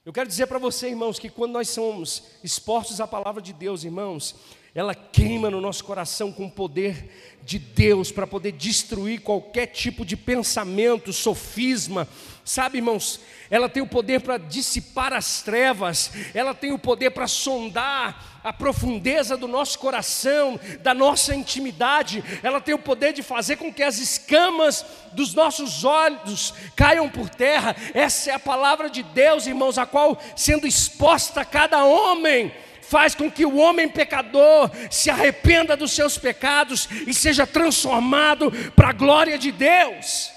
Eu 0.05 0.13
quero 0.13 0.29
dizer 0.29 0.47
para 0.47 0.57
você, 0.57 0.89
irmãos, 0.89 1.19
que 1.19 1.29
quando 1.29 1.51
nós 1.51 1.69
somos 1.69 2.23
expostos 2.43 3.01
à 3.01 3.07
palavra 3.07 3.41
de 3.41 3.53
Deus, 3.53 3.83
irmãos, 3.83 4.35
ela 4.73 4.93
queima 4.93 5.49
no 5.49 5.59
nosso 5.59 5.83
coração 5.83 6.31
com 6.31 6.45
o 6.45 6.51
poder 6.51 7.09
de 7.43 7.57
Deus 7.57 8.11
para 8.11 8.27
poder 8.27 8.51
destruir 8.51 9.21
qualquer 9.21 9.65
tipo 9.67 10.05
de 10.05 10.15
pensamento, 10.15 11.11
sofisma. 11.11 12.07
Sabe, 12.45 12.77
irmãos, 12.77 13.19
ela 13.49 13.67
tem 13.67 13.81
o 13.81 13.87
poder 13.87 14.21
para 14.21 14.37
dissipar 14.37 15.13
as 15.13 15.41
trevas, 15.41 16.11
ela 16.33 16.53
tem 16.53 16.71
o 16.71 16.79
poder 16.79 17.11
para 17.11 17.27
sondar 17.27 18.39
a 18.43 18.53
profundeza 18.53 19.35
do 19.35 19.47
nosso 19.47 19.79
coração, 19.79 20.59
da 20.81 20.93
nossa 20.93 21.35
intimidade, 21.35 22.23
ela 22.41 22.61
tem 22.61 22.73
o 22.73 22.79
poder 22.79 23.13
de 23.13 23.23
fazer 23.23 23.57
com 23.57 23.73
que 23.73 23.83
as 23.83 23.97
escamas 23.97 24.85
dos 25.11 25.33
nossos 25.33 25.83
olhos 25.83 26.53
caiam 26.75 27.09
por 27.09 27.29
terra. 27.29 27.75
Essa 27.93 28.31
é 28.31 28.33
a 28.33 28.39
palavra 28.39 28.89
de 28.89 29.03
Deus, 29.03 29.47
irmãos, 29.47 29.77
a 29.77 29.85
qual, 29.85 30.19
sendo 30.35 30.67
exposta 30.67 31.41
a 31.41 31.45
cada 31.45 31.83
homem, 31.83 32.51
faz 32.89 33.13
com 33.13 33.29
que 33.29 33.45
o 33.45 33.57
homem 33.57 33.87
pecador 33.87 34.71
se 34.89 35.11
arrependa 35.11 35.77
dos 35.77 35.91
seus 35.91 36.17
pecados 36.17 36.89
e 37.05 37.13
seja 37.13 37.45
transformado 37.45 38.51
para 38.75 38.89
a 38.89 38.93
glória 38.93 39.37
de 39.37 39.51
Deus. 39.51 40.31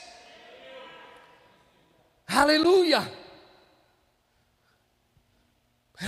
Aleluia! 2.26 3.10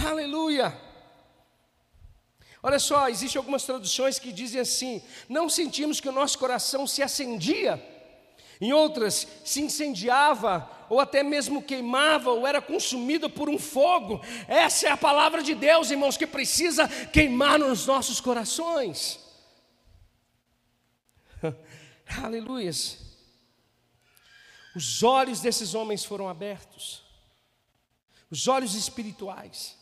Aleluia! 0.07 0.79
Olha 2.63 2.79
só, 2.79 3.09
existem 3.09 3.39
algumas 3.39 3.65
traduções 3.65 4.19
que 4.19 4.31
dizem 4.31 4.61
assim: 4.61 5.03
não 5.29 5.49
sentimos 5.49 5.99
que 5.99 6.09
o 6.11 6.13
nosso 6.13 6.39
coração 6.39 6.87
se 6.87 7.03
acendia, 7.03 7.83
em 8.61 8.71
outras, 8.73 9.27
se 9.45 9.63
incendiava 9.63 10.71
ou 10.89 11.01
até 11.01 11.23
mesmo 11.23 11.63
queimava, 11.63 12.31
ou 12.31 12.47
era 12.47 12.61
consumido 12.61 13.29
por 13.31 13.49
um 13.49 13.59
fogo. 13.59 14.21
Essa 14.49 14.89
é 14.89 14.91
a 14.91 14.97
palavra 14.97 15.43
de 15.43 15.55
Deus, 15.55 15.91
irmãos, 15.91 16.17
que 16.17 16.27
precisa 16.27 16.89
queimar 16.89 17.59
nos 17.59 17.87
nossos 17.87 18.21
corações. 18.21 19.19
Aleluias. 22.23 22.99
Os 24.75 25.03
olhos 25.03 25.41
desses 25.41 25.75
homens 25.75 26.05
foram 26.05 26.29
abertos, 26.29 27.03
os 28.31 28.49
olhos 28.49 28.75
espirituais. 28.75 29.79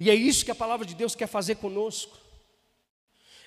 E 0.00 0.08
é 0.08 0.14
isso 0.14 0.44
que 0.44 0.50
a 0.50 0.54
palavra 0.54 0.86
de 0.86 0.94
Deus 0.94 1.14
quer 1.14 1.26
fazer 1.26 1.56
conosco. 1.56 2.23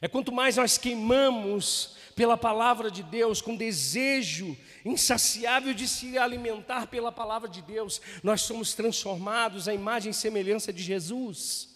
É 0.01 0.07
quanto 0.07 0.31
mais 0.31 0.57
nós 0.57 0.77
queimamos 0.77 1.95
pela 2.15 2.37
palavra 2.37 2.89
de 2.89 3.03
Deus, 3.03 3.41
com 3.41 3.55
desejo 3.55 4.57
insaciável 4.83 5.73
de 5.73 5.87
se 5.87 6.17
alimentar 6.17 6.87
pela 6.87 7.11
palavra 7.11 7.47
de 7.47 7.61
Deus, 7.61 8.01
nós 8.23 8.41
somos 8.41 8.73
transformados 8.73 9.67
à 9.67 9.73
imagem 9.73 10.11
e 10.11 10.15
semelhança 10.15 10.73
de 10.73 10.81
Jesus. 10.81 11.75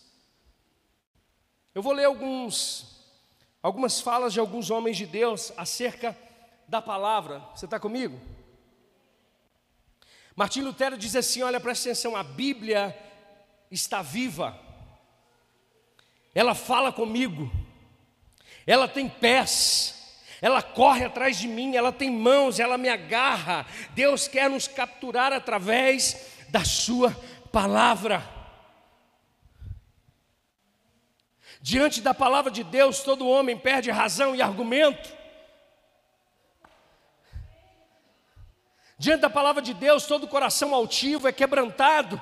Eu 1.75 1.82
vou 1.82 1.94
ler 1.94 2.06
alguns, 2.06 3.06
algumas 3.62 4.01
falas 4.01 4.34
de 4.34 4.40
alguns 4.40 4.72
homens 4.72 4.98
de 4.98 5.06
Deus 5.06 5.54
acerca 5.58 6.18
da 6.68 6.82
palavra. 6.82 7.40
Você 7.56 7.66
está 7.66 7.80
comigo? 7.80 8.20
Martim 10.36 10.62
Lutero 10.62 10.98
diz 10.98 11.16
assim: 11.16 11.44
olha, 11.44 11.60
presta 11.60 11.90
atenção, 11.90 12.16
a 12.16 12.24
Bíblia 12.24 12.98
está 13.70 14.01
viva, 14.01 14.60
ela 16.34 16.56
fala 16.56 16.92
comigo, 16.92 17.51
ela 18.65 18.88
tem 18.88 19.08
pés, 19.08 20.18
ela 20.41 20.62
corre 20.62 21.06
atrás 21.06 21.38
de 21.38 21.48
mim, 21.48 21.75
ela 21.75 21.91
tem 21.91 22.10
mãos, 22.10 22.60
ela 22.60 22.77
me 22.77 22.89
agarra. 22.89 23.65
Deus 23.91 24.27
quer 24.27 24.50
nos 24.50 24.68
capturar 24.68 25.32
através 25.32 26.46
da 26.50 26.65
Sua 26.65 27.15
palavra. 27.51 28.27
Diante 31.62 32.01
da 32.01 32.13
palavra 32.13 32.50
de 32.50 32.63
Deus, 32.63 33.01
todo 33.03 33.27
homem 33.27 33.56
perde 33.56 33.91
razão 33.91 34.36
e 34.36 34.41
argumento. 34.41 35.15
Diante 38.98 39.22
da 39.22 39.30
palavra 39.30 39.62
de 39.62 39.74
Deus, 39.74 40.06
todo 40.06 40.27
coração 40.27 40.74
altivo 40.74 41.27
é 41.27 41.32
quebrantado. 41.32 42.20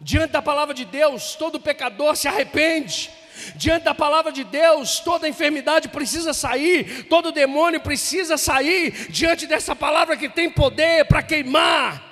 Diante 0.00 0.32
da 0.32 0.42
palavra 0.42 0.74
de 0.74 0.84
Deus, 0.84 1.34
todo 1.34 1.60
pecador 1.60 2.16
se 2.16 2.28
arrepende. 2.28 3.10
Diante 3.56 3.84
da 3.84 3.94
palavra 3.94 4.32
de 4.32 4.44
Deus, 4.44 5.00
toda 5.00 5.28
enfermidade 5.28 5.88
precisa 5.88 6.32
sair, 6.32 7.04
todo 7.04 7.32
demônio 7.32 7.80
precisa 7.80 8.36
sair. 8.36 9.10
Diante 9.10 9.46
dessa 9.46 9.74
palavra 9.74 10.16
que 10.16 10.28
tem 10.28 10.50
poder 10.50 11.04
para 11.06 11.22
queimar. 11.22 12.04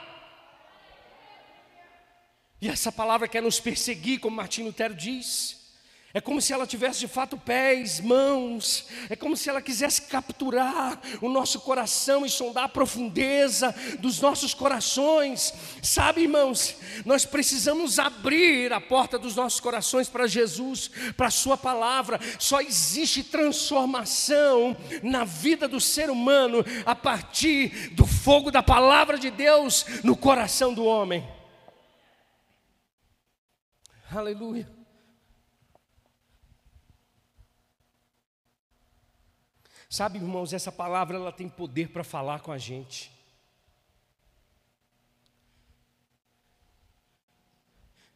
E 2.61 2.69
essa 2.69 2.91
palavra 2.91 3.29
quer 3.29 3.43
nos 3.43 3.61
perseguir, 3.61 4.19
como 4.19 4.37
Martinho 4.37 4.69
Lutero 4.69 4.95
diz. 4.95 5.66
É 6.17 6.21
como 6.23 6.41
se 6.41 6.51
ela 6.51 6.67
tivesse 6.67 7.01
de 7.01 7.09
fato 7.09 7.37
pés, 7.37 8.01
mãos, 8.01 8.87
é 9.11 9.15
como 9.15 9.37
se 9.37 9.51
ela 9.51 9.61
quisesse 9.61 10.01
capturar 10.01 10.99
o 11.21 11.29
nosso 11.29 11.61
coração 11.61 12.25
e 12.25 12.31
sondar 12.31 12.65
a 12.65 12.69
profundeza 12.71 13.75
dos 13.99 14.19
nossos 14.19 14.55
corações. 14.55 15.53
Sabe, 15.83 16.23
irmãos, 16.23 16.75
nós 17.05 17.27
precisamos 17.27 17.99
abrir 17.99 18.73
a 18.73 18.81
porta 18.81 19.19
dos 19.19 19.37
nossos 19.37 19.61
corações 19.61 20.09
para 20.09 20.27
Jesus, 20.27 20.91
para 21.19 21.27
a 21.27 21.31
Sua 21.31 21.55
palavra. 21.55 22.19
Só 22.39 22.63
existe 22.63 23.23
transformação 23.23 24.75
na 25.03 25.23
vida 25.23 25.69
do 25.69 25.79
ser 25.79 26.09
humano 26.09 26.65
a 26.87 26.95
partir 26.95 27.91
do 27.91 28.07
fogo 28.07 28.51
da 28.51 28.63
palavra 28.63 29.19
de 29.19 29.31
Deus 29.31 29.85
no 30.03 30.17
coração 30.17 30.73
do 30.73 30.83
homem. 30.83 31.29
Aleluia. 34.11 34.76
Sabe, 39.89 40.19
irmãos, 40.19 40.53
essa 40.53 40.73
palavra 40.73 41.17
ela 41.17 41.33
tem 41.33 41.49
poder 41.49 41.91
para 41.91 42.03
falar 42.03 42.41
com 42.41 42.51
a 42.51 42.59
gente. 42.59 43.11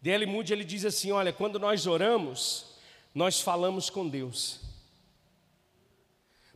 D.L. 0.02 0.26
Moody 0.26 0.52
ele 0.52 0.64
diz 0.64 0.84
assim: 0.84 1.12
olha, 1.12 1.32
quando 1.32 1.58
nós 1.58 1.86
oramos, 1.86 2.74
nós 3.14 3.40
falamos 3.40 3.90
com 3.90 4.08
Deus. 4.08 4.60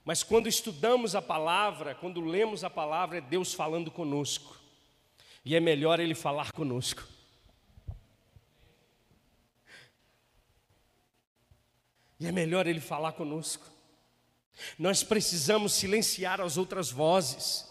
Mas 0.04 0.23
quando 0.23 0.49
estudamos 0.49 1.14
a 1.14 1.23
palavra, 1.23 1.94
quando 1.94 2.21
lemos 2.21 2.62
a 2.62 2.71
palavra, 2.71 3.18
é 3.18 3.21
Deus 3.21 3.54
falando 3.54 3.90
conosco. 3.90 4.59
E 5.44 5.54
é 5.54 5.61
melhor 5.61 6.00
Ele 6.00 6.14
falar 6.14 6.52
conosco. 6.52 7.02
E 12.18 12.26
é 12.26 12.33
melhor 12.33 12.66
Ele 12.66 12.80
falar 12.80 13.12
conosco. 13.12 13.74
Nós 14.79 15.03
precisamos 15.03 15.73
silenciar 15.73 16.41
as 16.41 16.57
outras 16.57 16.91
vozes. 16.91 17.67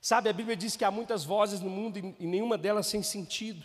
Sabe, 0.00 0.28
a 0.28 0.32
Bíblia 0.32 0.56
diz 0.56 0.76
que 0.76 0.84
há 0.84 0.90
muitas 0.90 1.24
vozes 1.24 1.60
no 1.60 1.70
mundo 1.70 1.98
e 1.98 2.26
nenhuma 2.26 2.56
delas 2.56 2.86
sem 2.86 3.02
sentido. 3.02 3.64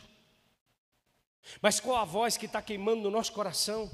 Mas 1.62 1.80
qual 1.80 1.98
a 1.98 2.06
voz 2.06 2.38
que 2.38 2.46
está 2.46 2.62
queimando 2.62 3.04
no 3.04 3.12
nosso 3.12 3.32
coração? 3.32 3.89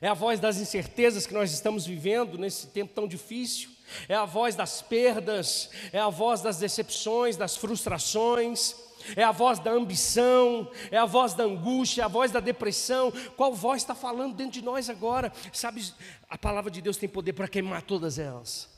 É 0.00 0.08
a 0.08 0.14
voz 0.14 0.38
das 0.38 0.58
incertezas 0.58 1.26
que 1.26 1.34
nós 1.34 1.52
estamos 1.52 1.84
vivendo 1.84 2.38
nesse 2.38 2.68
tempo 2.68 2.94
tão 2.94 3.08
difícil. 3.08 3.70
É 4.08 4.14
a 4.14 4.24
voz 4.24 4.54
das 4.54 4.80
perdas, 4.80 5.70
é 5.92 5.98
a 5.98 6.08
voz 6.08 6.40
das 6.40 6.58
decepções, 6.58 7.36
das 7.36 7.56
frustrações 7.56 8.87
é 9.16 9.22
a 9.22 9.32
voz 9.32 9.58
da 9.58 9.70
ambição, 9.70 10.70
é 10.90 10.96
a 10.96 11.04
voz 11.06 11.34
da 11.34 11.44
angústia, 11.44 12.02
é 12.02 12.04
a 12.04 12.08
voz 12.08 12.30
da 12.30 12.40
depressão. 12.40 13.12
Qual 13.36 13.54
voz 13.54 13.82
está 13.82 13.94
falando 13.94 14.34
dentro 14.34 14.52
de 14.52 14.62
nós 14.62 14.88
agora? 14.88 15.32
Sabe, 15.52 15.84
a 16.28 16.38
palavra 16.38 16.70
de 16.70 16.80
Deus 16.80 16.96
tem 16.96 17.08
poder 17.08 17.32
para 17.32 17.48
queimar 17.48 17.82
todas 17.82 18.18
elas. 18.18 18.68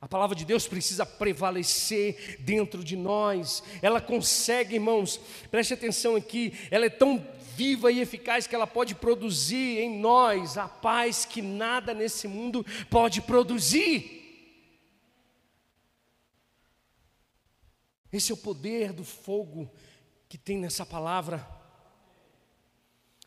A 0.00 0.08
palavra 0.08 0.34
de 0.34 0.46
Deus 0.46 0.66
precisa 0.66 1.04
prevalecer 1.04 2.38
dentro 2.40 2.82
de 2.82 2.96
nós. 2.96 3.62
Ela 3.82 4.00
consegue, 4.00 4.76
irmãos, 4.76 5.20
preste 5.50 5.74
atenção 5.74 6.16
aqui, 6.16 6.54
ela 6.70 6.86
é 6.86 6.90
tão 6.90 7.22
viva 7.54 7.92
e 7.92 8.00
eficaz 8.00 8.46
que 8.46 8.54
ela 8.54 8.66
pode 8.66 8.94
produzir 8.94 9.80
em 9.80 9.98
nós 9.98 10.56
a 10.56 10.66
paz 10.66 11.26
que 11.26 11.42
nada 11.42 11.92
nesse 11.92 12.26
mundo 12.26 12.64
pode 12.88 13.20
produzir. 13.20 14.19
Esse 18.12 18.32
é 18.32 18.34
o 18.34 18.38
poder 18.38 18.92
do 18.92 19.04
fogo 19.04 19.70
que 20.28 20.36
tem 20.36 20.58
nessa 20.58 20.84
palavra. 20.84 21.46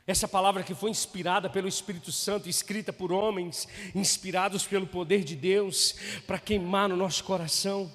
Essa 0.05 0.27
palavra 0.27 0.63
que 0.63 0.75
foi 0.75 0.89
inspirada 0.89 1.49
pelo 1.49 1.67
Espírito 1.67 2.11
Santo, 2.11 2.49
escrita 2.49 2.91
por 2.91 3.11
homens, 3.11 3.67
inspirados 3.95 4.65
pelo 4.65 4.85
poder 4.85 5.23
de 5.23 5.35
Deus, 5.35 5.95
para 6.27 6.39
queimar 6.39 6.89
no 6.89 6.97
nosso 6.97 7.23
coração. 7.23 7.89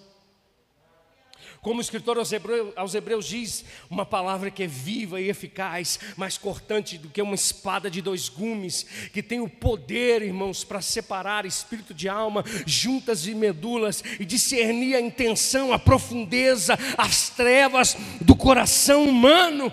Como 1.60 1.78
o 1.78 1.80
escritor 1.80 2.18
aos 2.18 2.32
Hebreus, 2.32 2.72
aos 2.76 2.94
Hebreus, 2.94 3.26
diz, 3.26 3.64
uma 3.90 4.06
palavra 4.06 4.50
que 4.50 4.62
é 4.62 4.66
viva 4.66 5.20
e 5.20 5.28
eficaz, 5.28 5.98
mais 6.16 6.38
cortante 6.38 6.96
do 6.96 7.08
que 7.08 7.20
uma 7.20 7.34
espada 7.34 7.90
de 7.90 8.00
dois 8.00 8.28
gumes, 8.28 8.84
que 9.12 9.22
tem 9.22 9.40
o 9.40 9.48
poder, 9.48 10.22
irmãos, 10.22 10.64
para 10.64 10.80
separar 10.80 11.44
espírito 11.44 11.92
de 11.92 12.08
alma, 12.08 12.44
juntas 12.66 13.26
e 13.26 13.34
medulas, 13.34 14.02
e 14.20 14.24
discernir 14.24 14.94
a 14.94 15.00
intenção, 15.00 15.72
a 15.72 15.78
profundeza, 15.78 16.78
as 16.96 17.30
trevas 17.30 17.96
do 18.20 18.36
coração 18.36 19.04
humano. 19.04 19.72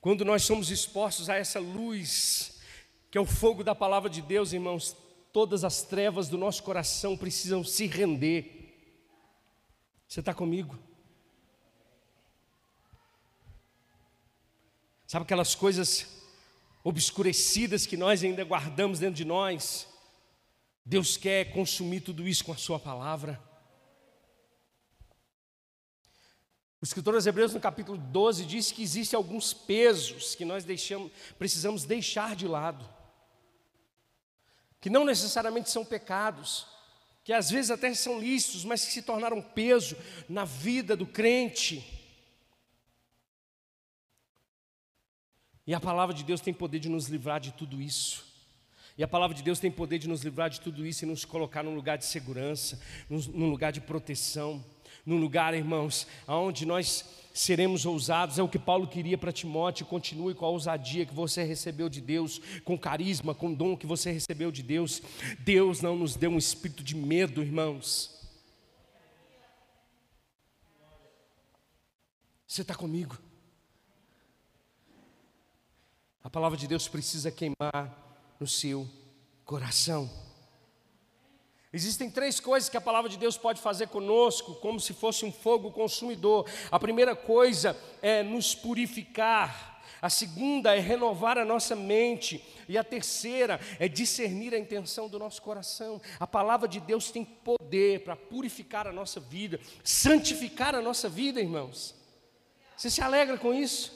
Quando 0.00 0.24
nós 0.24 0.44
somos 0.44 0.70
expostos 0.70 1.28
a 1.28 1.34
essa 1.34 1.58
luz, 1.58 2.60
que 3.10 3.18
é 3.18 3.20
o 3.20 3.26
fogo 3.26 3.64
da 3.64 3.74
palavra 3.74 4.08
de 4.08 4.22
Deus, 4.22 4.52
irmãos, 4.52 4.96
todas 5.36 5.64
as 5.64 5.82
trevas 5.82 6.30
do 6.30 6.38
nosso 6.38 6.62
coração 6.62 7.14
precisam 7.14 7.62
se 7.62 7.86
render. 7.86 8.74
Você 10.08 10.20
está 10.20 10.32
comigo? 10.32 10.78
Sabe 15.06 15.24
aquelas 15.24 15.54
coisas 15.54 16.06
obscurecidas 16.82 17.84
que 17.84 17.98
nós 17.98 18.24
ainda 18.24 18.42
guardamos 18.46 18.98
dentro 18.98 19.16
de 19.16 19.26
nós? 19.26 19.86
Deus 20.82 21.18
quer 21.18 21.52
consumir 21.52 22.00
tudo 22.00 22.26
isso 22.26 22.42
com 22.42 22.52
a 22.52 22.56
Sua 22.56 22.80
palavra. 22.80 23.38
O 26.80 26.84
escritor 26.86 27.14
aos 27.14 27.26
Hebreus, 27.26 27.52
no 27.52 27.60
capítulo 27.60 27.98
12, 27.98 28.46
diz 28.46 28.72
que 28.72 28.82
existem 28.82 29.18
alguns 29.18 29.52
pesos 29.52 30.34
que 30.34 30.46
nós 30.46 30.64
deixamos, 30.64 31.12
precisamos 31.38 31.84
deixar 31.84 32.34
de 32.34 32.48
lado 32.48 32.95
que 34.86 34.90
não 34.90 35.04
necessariamente 35.04 35.68
são 35.68 35.84
pecados, 35.84 36.64
que 37.24 37.32
às 37.32 37.50
vezes 37.50 37.72
até 37.72 37.92
são 37.92 38.20
lícitos, 38.20 38.64
mas 38.64 38.84
que 38.84 38.92
se 38.92 39.02
tornaram 39.02 39.42
peso 39.42 39.96
na 40.28 40.44
vida 40.44 40.96
do 40.96 41.04
crente. 41.04 41.84
E 45.66 45.74
a 45.74 45.80
palavra 45.80 46.14
de 46.14 46.22
Deus 46.22 46.40
tem 46.40 46.54
poder 46.54 46.78
de 46.78 46.88
nos 46.88 47.08
livrar 47.08 47.40
de 47.40 47.50
tudo 47.50 47.82
isso. 47.82 48.24
E 48.96 49.02
a 49.02 49.08
palavra 49.08 49.34
de 49.34 49.42
Deus 49.42 49.58
tem 49.58 49.72
poder 49.72 49.98
de 49.98 50.08
nos 50.08 50.22
livrar 50.22 50.48
de 50.48 50.60
tudo 50.60 50.86
isso 50.86 51.04
e 51.04 51.08
nos 51.08 51.24
colocar 51.24 51.64
num 51.64 51.74
lugar 51.74 51.98
de 51.98 52.04
segurança, 52.04 52.80
num 53.10 53.50
lugar 53.50 53.72
de 53.72 53.80
proteção, 53.80 54.64
num 55.04 55.18
lugar, 55.18 55.52
irmãos, 55.52 56.06
aonde 56.28 56.64
nós 56.64 57.04
seremos 57.36 57.84
ousados, 57.84 58.38
é 58.38 58.42
o 58.42 58.48
que 58.48 58.58
Paulo 58.58 58.88
queria 58.88 59.18
para 59.18 59.30
Timóteo. 59.30 59.84
Continue 59.84 60.34
com 60.34 60.46
a 60.46 60.48
ousadia 60.48 61.04
que 61.04 61.14
você 61.14 61.44
recebeu 61.44 61.88
de 61.88 62.00
Deus, 62.00 62.40
com 62.64 62.78
carisma, 62.78 63.34
com 63.34 63.52
dom 63.52 63.76
que 63.76 63.86
você 63.86 64.10
recebeu 64.10 64.50
de 64.50 64.62
Deus. 64.62 65.02
Deus 65.40 65.82
não 65.82 65.96
nos 65.96 66.16
deu 66.16 66.30
um 66.30 66.38
espírito 66.38 66.82
de 66.82 66.96
medo, 66.96 67.42
irmãos. 67.42 68.16
Você 72.46 72.62
está 72.62 72.74
comigo? 72.74 73.18
A 76.24 76.30
palavra 76.30 76.56
de 76.56 76.66
Deus 76.66 76.88
precisa 76.88 77.30
queimar 77.30 78.34
no 78.40 78.46
seu 78.46 78.88
coração. 79.44 80.25
Existem 81.76 82.10
três 82.10 82.40
coisas 82.40 82.70
que 82.70 82.76
a 82.78 82.80
palavra 82.80 83.10
de 83.10 83.18
Deus 83.18 83.36
pode 83.36 83.60
fazer 83.60 83.88
conosco, 83.88 84.54
como 84.54 84.80
se 84.80 84.94
fosse 84.94 85.26
um 85.26 85.30
fogo 85.30 85.70
consumidor. 85.70 86.48
A 86.70 86.80
primeira 86.80 87.14
coisa 87.14 87.78
é 88.00 88.22
nos 88.22 88.54
purificar. 88.54 89.82
A 90.00 90.08
segunda 90.08 90.74
é 90.74 90.80
renovar 90.80 91.36
a 91.36 91.44
nossa 91.44 91.76
mente. 91.76 92.42
E 92.66 92.78
a 92.78 92.82
terceira 92.82 93.60
é 93.78 93.88
discernir 93.88 94.54
a 94.54 94.58
intenção 94.58 95.06
do 95.06 95.18
nosso 95.18 95.42
coração. 95.42 96.00
A 96.18 96.26
palavra 96.26 96.66
de 96.66 96.80
Deus 96.80 97.10
tem 97.10 97.26
poder 97.26 98.02
para 98.04 98.16
purificar 98.16 98.86
a 98.86 98.92
nossa 98.92 99.20
vida, 99.20 99.60
santificar 99.84 100.74
a 100.74 100.80
nossa 100.80 101.10
vida, 101.10 101.42
irmãos. 101.42 101.94
Você 102.74 102.88
se 102.88 103.02
alegra 103.02 103.36
com 103.36 103.52
isso? 103.52 103.92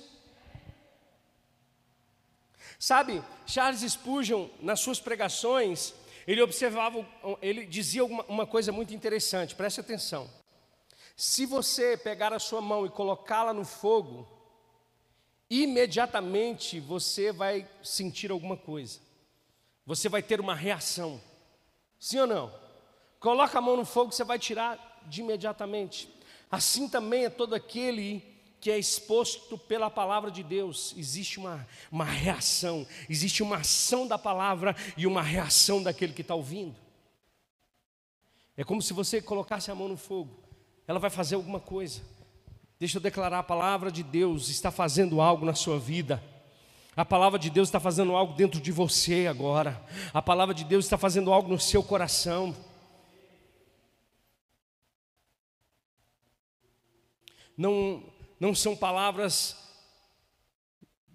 Sabe, 2.78 3.22
Charles 3.46 3.80
Spurgeon, 3.80 4.48
nas 4.60 4.80
suas 4.80 5.00
pregações, 5.00 5.94
ele 6.30 6.42
observava, 6.42 7.04
ele 7.42 7.66
dizia 7.66 8.04
uma, 8.04 8.46
coisa 8.46 8.70
muito 8.70 8.94
interessante, 8.94 9.56
preste 9.56 9.80
atenção. 9.80 10.30
Se 11.16 11.44
você 11.44 11.96
pegar 11.96 12.32
a 12.32 12.38
sua 12.38 12.60
mão 12.60 12.86
e 12.86 12.88
colocá-la 12.88 13.52
no 13.52 13.64
fogo, 13.64 14.28
imediatamente 15.50 16.78
você 16.78 17.32
vai 17.32 17.68
sentir 17.82 18.30
alguma 18.30 18.56
coisa. 18.56 19.00
Você 19.84 20.08
vai 20.08 20.22
ter 20.22 20.40
uma 20.40 20.54
reação. 20.54 21.20
Sim 21.98 22.20
ou 22.20 22.26
não? 22.28 22.54
Coloca 23.18 23.58
a 23.58 23.60
mão 23.60 23.76
no 23.76 23.84
fogo, 23.84 24.12
você 24.12 24.22
vai 24.22 24.38
tirar 24.38 25.02
de 25.06 25.22
imediatamente. 25.22 26.08
Assim 26.48 26.88
também 26.88 27.24
é 27.24 27.28
todo 27.28 27.56
aquele 27.56 28.39
que 28.60 28.70
é 28.70 28.78
exposto 28.78 29.56
pela 29.56 29.88
palavra 29.88 30.30
de 30.30 30.42
Deus, 30.42 30.94
existe 30.96 31.38
uma, 31.38 31.66
uma 31.90 32.04
reação, 32.04 32.86
existe 33.08 33.42
uma 33.42 33.56
ação 33.56 34.06
da 34.06 34.18
palavra 34.18 34.76
e 34.96 35.06
uma 35.06 35.22
reação 35.22 35.82
daquele 35.82 36.12
que 36.12 36.20
está 36.20 36.34
ouvindo. 36.34 36.76
É 38.56 38.62
como 38.62 38.82
se 38.82 38.92
você 38.92 39.22
colocasse 39.22 39.70
a 39.70 39.74
mão 39.74 39.88
no 39.88 39.96
fogo, 39.96 40.38
ela 40.86 40.98
vai 40.98 41.08
fazer 41.08 41.36
alguma 41.36 41.58
coisa. 41.58 42.02
Deixa 42.78 42.98
eu 42.98 43.02
declarar: 43.02 43.38
a 43.38 43.42
palavra 43.42 43.90
de 43.90 44.02
Deus 44.02 44.48
está 44.48 44.70
fazendo 44.70 45.20
algo 45.20 45.46
na 45.46 45.54
sua 45.54 45.78
vida. 45.78 46.22
A 46.94 47.04
palavra 47.04 47.38
de 47.38 47.48
Deus 47.48 47.68
está 47.68 47.80
fazendo 47.80 48.14
algo 48.14 48.34
dentro 48.34 48.60
de 48.60 48.70
você 48.70 49.26
agora. 49.26 49.82
A 50.12 50.20
palavra 50.20 50.54
de 50.54 50.64
Deus 50.64 50.84
está 50.84 50.98
fazendo 50.98 51.32
algo 51.32 51.48
no 51.48 51.58
seu 51.58 51.82
coração. 51.82 52.54
Não, 57.56 58.02
não 58.40 58.54
são 58.54 58.74
palavras 58.74 59.54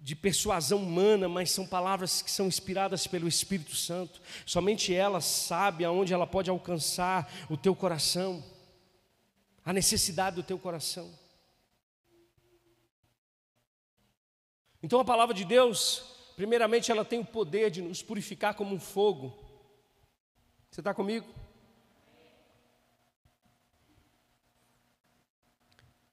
de 0.00 0.14
persuasão 0.14 0.78
humana, 0.84 1.28
mas 1.28 1.50
são 1.50 1.66
palavras 1.66 2.22
que 2.22 2.30
são 2.30 2.46
inspiradas 2.46 3.08
pelo 3.08 3.26
Espírito 3.26 3.74
Santo. 3.74 4.22
Somente 4.46 4.94
ela 4.94 5.20
sabe 5.20 5.84
aonde 5.84 6.14
ela 6.14 6.28
pode 6.28 6.48
alcançar 6.48 7.28
o 7.50 7.56
teu 7.56 7.74
coração, 7.74 8.44
a 9.64 9.72
necessidade 9.72 10.36
do 10.36 10.44
teu 10.44 10.56
coração. 10.60 11.12
Então 14.80 15.00
a 15.00 15.04
palavra 15.04 15.34
de 15.34 15.44
Deus, 15.44 16.04
primeiramente, 16.36 16.92
ela 16.92 17.04
tem 17.04 17.18
o 17.18 17.24
poder 17.24 17.72
de 17.72 17.82
nos 17.82 18.00
purificar 18.00 18.54
como 18.54 18.72
um 18.72 18.78
fogo. 18.78 19.36
Você 20.70 20.80
está 20.80 20.94
comigo? 20.94 21.26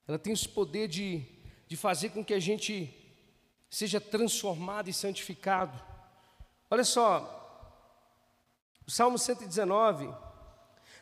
Ela 0.06 0.18
tem 0.18 0.32
esse 0.32 0.48
poder 0.48 0.88
de, 0.88 1.24
de 1.66 1.76
fazer 1.76 2.10
com 2.10 2.24
que 2.24 2.34
a 2.34 2.40
gente 2.40 2.94
seja 3.70 4.00
transformado 4.00 4.88
e 4.88 4.92
santificado. 4.92 5.80
Olha 6.70 6.84
só, 6.84 7.42
o 8.86 8.90
Salmo 8.90 9.18
119, 9.18 10.12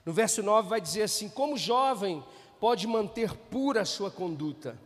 no 0.04 0.12
verso 0.12 0.42
9, 0.42 0.68
vai 0.68 0.80
dizer 0.80 1.02
assim: 1.02 1.28
Como 1.28 1.56
jovem 1.56 2.24
pode 2.60 2.86
manter 2.86 3.34
pura 3.34 3.82
a 3.82 3.84
sua 3.84 4.10
conduta? 4.10 4.78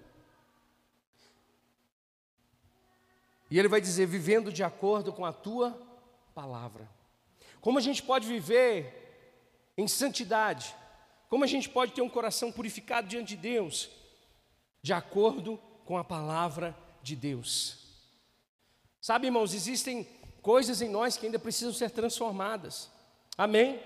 E 3.51 3.59
ele 3.59 3.69
vai 3.69 3.81
dizer: 3.81 4.07
vivendo 4.07 4.53
de 4.53 4.63
acordo 4.63 5.13
com 5.13 5.25
a 5.25 5.33
tua 5.33 5.79
palavra. 6.35 6.89
Como 7.61 7.79
a 7.79 7.83
gente 7.83 8.03
pode 8.03 8.27
viver 8.27 9.73
em 9.77 9.87
santidade? 9.87 10.75
Como 11.29 11.45
a 11.45 11.47
gente 11.47 11.69
pode 11.69 11.93
ter 11.93 12.03
um 12.03 12.09
coração 12.09 12.51
purificado 12.51 13.09
diante 13.09 13.31
de 13.31 13.37
Deus? 13.37 13.91
De 14.87 14.93
acordo 14.93 15.59
com 15.85 15.99
a 15.99 16.05
palavra 16.05 16.73
de 17.03 17.17
Deus. 17.17 17.79
Sabe, 19.01 19.27
irmãos, 19.27 19.53
existem 19.53 20.07
coisas 20.41 20.81
em 20.81 20.89
nós 20.89 21.17
que 21.17 21.27
ainda 21.27 21.41
precisam 21.41 21.73
ser 21.73 21.91
transformadas. 21.91 22.89
Amém? 23.37 23.81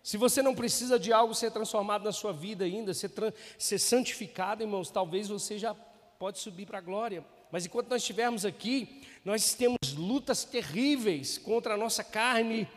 Se 0.00 0.16
você 0.16 0.40
não 0.40 0.54
precisa 0.54 0.96
de 0.96 1.12
algo 1.12 1.34
ser 1.34 1.50
transformado 1.50 2.04
na 2.04 2.12
sua 2.12 2.32
vida 2.32 2.64
ainda, 2.64 2.94
ser, 2.94 3.10
ser 3.58 3.80
santificado, 3.80 4.62
irmãos, 4.62 4.92
talvez 4.92 5.26
você 5.26 5.58
já 5.58 5.74
pode 5.74 6.38
subir 6.38 6.66
para 6.66 6.78
a 6.78 6.82
glória. 6.82 7.26
Mas 7.50 7.66
enquanto 7.66 7.90
nós 7.90 8.02
estivermos 8.02 8.44
aqui, 8.44 9.02
nós 9.24 9.54
temos 9.54 9.92
lutas 9.96 10.44
terríveis 10.44 11.36
contra 11.36 11.74
a 11.74 11.76
nossa 11.76 12.04
carne, 12.04 12.68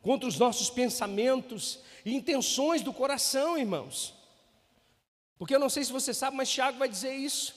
contra 0.00 0.26
os 0.26 0.38
nossos 0.38 0.70
pensamentos 0.70 1.80
e 2.02 2.16
intenções 2.16 2.80
do 2.80 2.94
coração, 2.94 3.58
irmãos. 3.58 4.17
Porque 5.38 5.54
eu 5.54 5.60
não 5.60 5.70
sei 5.70 5.84
se 5.84 5.92
você 5.92 6.12
sabe, 6.12 6.36
mas 6.36 6.50
Tiago 6.50 6.78
vai 6.78 6.88
dizer 6.88 7.14
isso. 7.14 7.54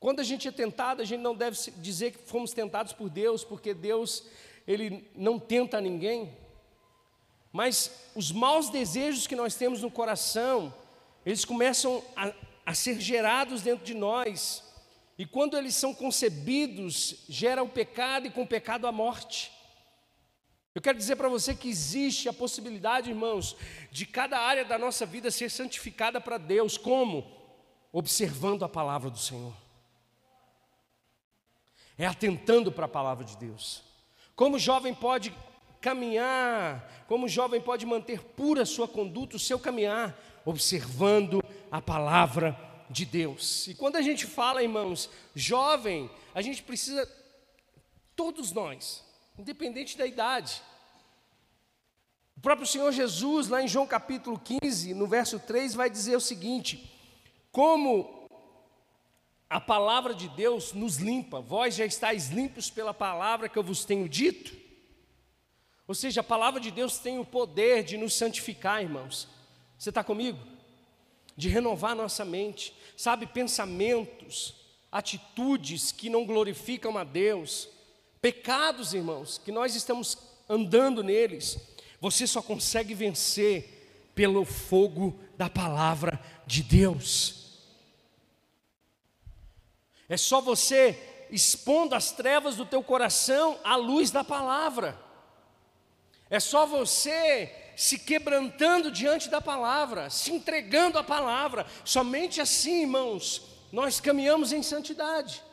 Quando 0.00 0.20
a 0.20 0.24
gente 0.24 0.46
é 0.48 0.50
tentado, 0.50 1.00
a 1.00 1.04
gente 1.04 1.20
não 1.20 1.34
deve 1.34 1.56
dizer 1.76 2.12
que 2.12 2.18
fomos 2.18 2.52
tentados 2.52 2.92
por 2.92 3.08
Deus, 3.08 3.44
porque 3.44 3.72
Deus, 3.72 4.24
Ele 4.66 5.08
não 5.14 5.38
tenta 5.38 5.80
ninguém. 5.80 6.36
Mas 7.52 7.90
os 8.14 8.30
maus 8.32 8.68
desejos 8.68 9.26
que 9.26 9.36
nós 9.36 9.54
temos 9.54 9.80
no 9.80 9.90
coração, 9.90 10.74
eles 11.24 11.44
começam 11.44 12.04
a, 12.14 12.32
a 12.66 12.74
ser 12.74 13.00
gerados 13.00 13.62
dentro 13.62 13.84
de 13.84 13.94
nós. 13.94 14.62
E 15.16 15.24
quando 15.24 15.56
eles 15.56 15.74
são 15.74 15.94
concebidos, 15.94 17.24
gera 17.28 17.62
o 17.62 17.68
pecado 17.68 18.26
e 18.26 18.30
com 18.30 18.42
o 18.42 18.46
pecado 18.46 18.86
a 18.86 18.92
morte. 18.92 19.50
Eu 20.76 20.82
quero 20.82 20.98
dizer 20.98 21.16
para 21.16 21.30
você 21.30 21.54
que 21.54 21.70
existe 21.70 22.28
a 22.28 22.34
possibilidade, 22.34 23.08
irmãos, 23.08 23.56
de 23.90 24.04
cada 24.04 24.38
área 24.38 24.62
da 24.62 24.76
nossa 24.76 25.06
vida 25.06 25.30
ser 25.30 25.50
santificada 25.50 26.20
para 26.20 26.36
Deus. 26.36 26.76
Como? 26.76 27.26
Observando 27.90 28.62
a 28.62 28.68
palavra 28.68 29.08
do 29.08 29.18
Senhor. 29.18 29.54
É 31.96 32.06
atentando 32.06 32.70
para 32.70 32.84
a 32.84 32.90
palavra 32.90 33.24
de 33.24 33.38
Deus. 33.38 33.82
Como 34.34 34.56
o 34.56 34.58
jovem 34.58 34.92
pode 34.94 35.34
caminhar, 35.80 37.06
como 37.08 37.24
o 37.24 37.28
jovem 37.28 37.58
pode 37.58 37.86
manter 37.86 38.20
pura 38.20 38.66
sua 38.66 38.86
conduta, 38.86 39.36
o 39.36 39.40
seu 39.40 39.58
caminhar, 39.58 40.14
observando 40.44 41.42
a 41.72 41.80
palavra 41.80 42.54
de 42.90 43.06
Deus. 43.06 43.66
E 43.66 43.74
quando 43.74 43.96
a 43.96 44.02
gente 44.02 44.26
fala, 44.26 44.62
irmãos, 44.62 45.08
jovem, 45.34 46.10
a 46.34 46.42
gente 46.42 46.62
precisa, 46.62 47.10
todos 48.14 48.52
nós, 48.52 49.05
independente 49.38 49.96
da 49.96 50.06
idade. 50.06 50.62
O 52.36 52.40
próprio 52.40 52.66
Senhor 52.66 52.92
Jesus, 52.92 53.48
lá 53.48 53.62
em 53.62 53.68
João 53.68 53.86
capítulo 53.86 54.38
15, 54.38 54.94
no 54.94 55.06
verso 55.06 55.38
3, 55.38 55.74
vai 55.74 55.88
dizer 55.88 56.16
o 56.16 56.20
seguinte: 56.20 56.90
Como 57.50 58.28
a 59.48 59.60
palavra 59.60 60.14
de 60.14 60.28
Deus 60.28 60.72
nos 60.72 60.96
limpa, 60.96 61.40
vós 61.40 61.74
já 61.74 61.86
estáis 61.86 62.28
limpos 62.28 62.68
pela 62.68 62.92
palavra 62.92 63.48
que 63.48 63.58
eu 63.58 63.62
vos 63.62 63.84
tenho 63.84 64.08
dito. 64.08 64.56
Ou 65.88 65.94
seja, 65.94 66.20
a 66.20 66.24
palavra 66.24 66.60
de 66.60 66.70
Deus 66.70 66.98
tem 66.98 67.18
o 67.18 67.24
poder 67.24 67.84
de 67.84 67.96
nos 67.96 68.12
santificar, 68.14 68.82
irmãos. 68.82 69.28
Você 69.78 69.90
está 69.90 70.02
comigo? 70.02 70.38
De 71.36 71.48
renovar 71.48 71.94
nossa 71.94 72.24
mente, 72.24 72.74
sabe, 72.96 73.26
pensamentos, 73.26 74.54
atitudes 74.90 75.92
que 75.92 76.10
não 76.10 76.26
glorificam 76.26 76.98
a 76.98 77.04
Deus, 77.04 77.68
Pecados, 78.26 78.92
irmãos, 78.92 79.38
que 79.38 79.52
nós 79.52 79.76
estamos 79.76 80.18
andando 80.48 81.00
neles, 81.00 81.56
você 82.00 82.26
só 82.26 82.42
consegue 82.42 82.92
vencer 82.92 84.10
pelo 84.16 84.44
fogo 84.44 85.16
da 85.36 85.48
palavra 85.48 86.20
de 86.44 86.64
Deus. 86.64 87.60
É 90.08 90.16
só 90.16 90.40
você 90.40 91.26
expondo 91.30 91.94
as 91.94 92.10
trevas 92.10 92.56
do 92.56 92.66
teu 92.66 92.82
coração 92.82 93.60
à 93.62 93.76
luz 93.76 94.10
da 94.10 94.24
palavra. 94.24 94.98
É 96.28 96.40
só 96.40 96.66
você 96.66 97.54
se 97.76 97.96
quebrantando 97.96 98.90
diante 98.90 99.30
da 99.30 99.40
palavra, 99.40 100.10
se 100.10 100.32
entregando 100.32 100.98
à 100.98 101.04
palavra. 101.04 101.64
Somente 101.84 102.40
assim, 102.40 102.80
irmãos, 102.80 103.40
nós 103.70 104.00
caminhamos 104.00 104.50
em 104.50 104.64
santidade. 104.64 105.46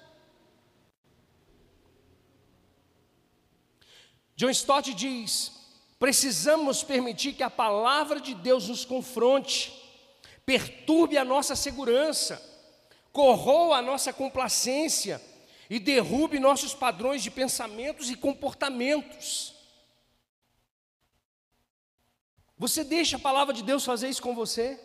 John 4.36 4.50
Stott 4.50 4.94
diz: 4.94 5.52
precisamos 6.00 6.84
permitir 6.84 7.34
que 7.34 7.44
a 7.44 7.50
palavra 7.50 8.20
de 8.20 8.34
Deus 8.34 8.68
nos 8.68 8.86
confronte, 8.86 9.74
perturbe 10.46 11.18
a 11.18 11.26
nossa 11.26 11.56
segurança, 11.56 12.42
corroa 13.12 13.78
a 13.78 13.82
nossa 13.82 14.12
complacência 14.12 15.22
e 15.70 15.80
derrube 15.80 16.40
nossos 16.40 16.74
padrões 16.74 17.24
de 17.24 17.32
pensamentos 17.32 18.10
e 18.10 18.16
comportamentos. 18.16 19.54
Você 22.58 22.84
deixa 22.84 23.18
a 23.18 23.20
palavra 23.20 23.54
de 23.54 23.64
Deus 23.64 23.84
fazer 23.84 24.10
isso 24.10 24.22
com 24.22 24.36
você? 24.36 24.80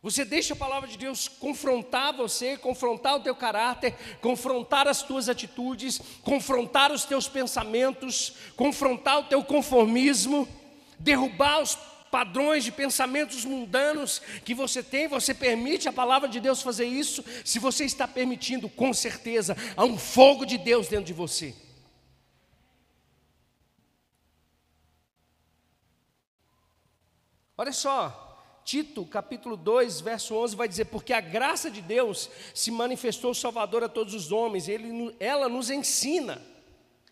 Você 0.00 0.24
deixa 0.24 0.54
a 0.54 0.56
palavra 0.56 0.88
de 0.88 0.96
Deus 0.96 1.26
confrontar 1.26 2.12
você, 2.12 2.56
confrontar 2.56 3.16
o 3.16 3.20
teu 3.20 3.34
caráter, 3.34 3.94
confrontar 4.20 4.86
as 4.86 5.02
tuas 5.02 5.28
atitudes, 5.28 6.00
confrontar 6.22 6.92
os 6.92 7.04
teus 7.04 7.28
pensamentos, 7.28 8.34
confrontar 8.54 9.18
o 9.18 9.24
teu 9.24 9.42
conformismo, 9.42 10.48
derrubar 11.00 11.62
os 11.62 11.76
padrões 12.12 12.62
de 12.62 12.70
pensamentos 12.70 13.44
mundanos 13.44 14.22
que 14.44 14.54
você 14.54 14.84
tem, 14.84 15.08
você 15.08 15.34
permite 15.34 15.88
a 15.88 15.92
palavra 15.92 16.28
de 16.28 16.38
Deus 16.38 16.62
fazer 16.62 16.86
isso? 16.86 17.24
Se 17.44 17.58
você 17.58 17.84
está 17.84 18.06
permitindo, 18.06 18.68
com 18.68 18.94
certeza, 18.94 19.56
há 19.76 19.84
um 19.84 19.98
fogo 19.98 20.44
de 20.46 20.56
Deus 20.56 20.86
dentro 20.86 21.06
de 21.06 21.12
você. 21.12 21.54
Olha 27.56 27.72
só, 27.72 28.27
Tito, 28.68 29.06
capítulo 29.06 29.56
2, 29.56 30.02
verso 30.02 30.34
11, 30.34 30.54
vai 30.54 30.68
dizer: 30.68 30.84
Porque 30.84 31.14
a 31.14 31.22
graça 31.22 31.70
de 31.70 31.80
Deus 31.80 32.28
se 32.52 32.70
manifestou 32.70 33.32
salvador 33.32 33.82
a 33.82 33.88
todos 33.88 34.12
os 34.12 34.30
homens, 34.30 34.68
Ele, 34.68 35.16
ela 35.18 35.48
nos 35.48 35.70
ensina, 35.70 36.38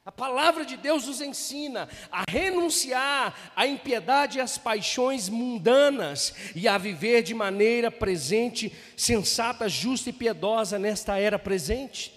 a 0.05 0.13
palavra 0.13 0.67
de 0.67 0.77
Deus 0.77 1.07
nos 1.07 1.23
ensina 1.23 1.89
a 2.13 2.25
renunciar 2.31 3.53
à 3.57 3.67
impiedade 3.67 4.37
e 4.37 4.41
às 4.43 4.59
paixões 4.59 5.31
mundanas 5.31 6.35
e 6.55 6.69
a 6.69 6.77
viver 6.77 7.23
de 7.23 7.33
maneira 7.33 7.91
presente, 7.91 8.71
sensata, 8.95 9.67
justa 9.67 10.11
e 10.11 10.13
piedosa 10.13 10.79
nesta 10.79 11.19
era 11.19 11.39
presente. 11.39 12.13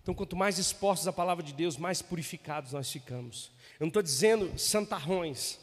Então, 0.00 0.14
quanto 0.14 0.34
mais 0.34 0.58
expostos 0.58 1.06
à 1.06 1.12
palavra 1.12 1.44
de 1.44 1.52
Deus, 1.52 1.76
mais 1.76 2.00
purificados 2.00 2.72
nós 2.72 2.90
ficamos. 2.90 3.50
Eu 3.80 3.86
não 3.86 3.88
estou 3.88 4.02
dizendo 4.02 4.58
santarrões, 4.58 5.58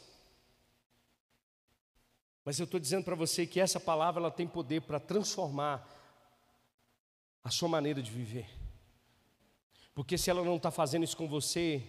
mas 2.44 2.58
eu 2.58 2.64
estou 2.64 2.80
dizendo 2.80 3.06
para 3.06 3.14
você 3.14 3.46
que 3.46 3.60
essa 3.60 3.80
palavra 3.80 4.20
ela 4.20 4.32
tem 4.32 4.48
poder 4.48 4.82
para 4.82 5.00
transformar 5.00 5.88
a 7.44 7.52
sua 7.52 7.70
maneira 7.70 8.02
de 8.02 8.10
viver. 8.10 8.50
Porque 9.94 10.18
se 10.18 10.32
ela 10.32 10.44
não 10.44 10.56
está 10.56 10.72
fazendo 10.72 11.04
isso 11.04 11.16
com 11.16 11.28
você, 11.28 11.84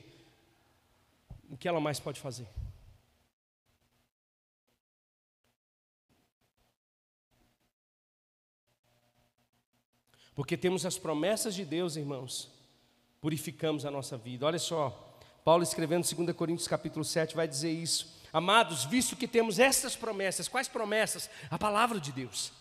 o 1.49 1.57
que 1.57 1.67
ela 1.67 1.81
mais 1.81 1.99
pode 1.99 2.21
fazer? 2.21 2.47
Porque 10.35 10.59
temos 10.59 10.85
as 10.85 10.99
promessas 10.99 11.55
de 11.55 11.65
Deus, 11.65 11.97
irmãos, 11.97 12.51
purificamos 13.19 13.87
a 13.87 13.91
nossa 13.91 14.19
vida. 14.19 14.45
Olha 14.45 14.59
só, 14.59 15.08
Paulo 15.49 15.63
escrevendo 15.63 16.07
2 16.07 16.37
Coríntios 16.37 16.69
capítulo 16.69 17.03
7 17.03 17.35
vai 17.35 17.49
dizer 17.49 17.73
isso. 17.73 18.21
Amados, 18.31 18.85
visto 18.85 19.17
que 19.17 19.27
temos 19.27 19.59
estas 19.59 19.97
promessas, 19.97 20.47
quais 20.47 20.69
promessas? 20.69 21.31
A 21.51 21.59
palavra 21.59 21.99
de 21.99 22.13
Deus. 22.13 22.53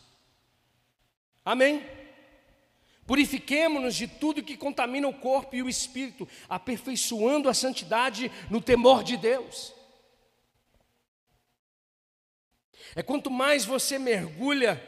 Amém? 1.43 1.85
Purifiquemo-nos 3.05 3.93
de 3.93 4.07
tudo 4.07 4.41
que 4.41 4.55
contamina 4.55 5.05
o 5.05 5.13
corpo 5.13 5.53
e 5.53 5.61
o 5.61 5.67
espírito, 5.67 6.25
aperfeiçoando 6.47 7.49
a 7.49 7.53
santidade 7.53 8.31
no 8.49 8.61
temor 8.61 9.03
de 9.03 9.17
Deus. 9.17 9.73
É 12.95 13.03
quanto 13.03 13.29
mais 13.29 13.65
você 13.65 13.99
mergulha 13.99 14.81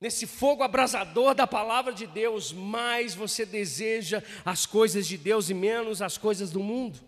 nesse 0.00 0.26
fogo 0.26 0.62
abrasador 0.62 1.34
da 1.34 1.46
palavra 1.46 1.92
de 1.92 2.06
Deus, 2.06 2.52
mais 2.52 3.14
você 3.14 3.44
deseja 3.44 4.22
as 4.44 4.64
coisas 4.64 5.06
de 5.06 5.18
Deus 5.18 5.50
e 5.50 5.54
menos 5.54 6.00
as 6.00 6.16
coisas 6.16 6.50
do 6.50 6.60
mundo. 6.60 7.00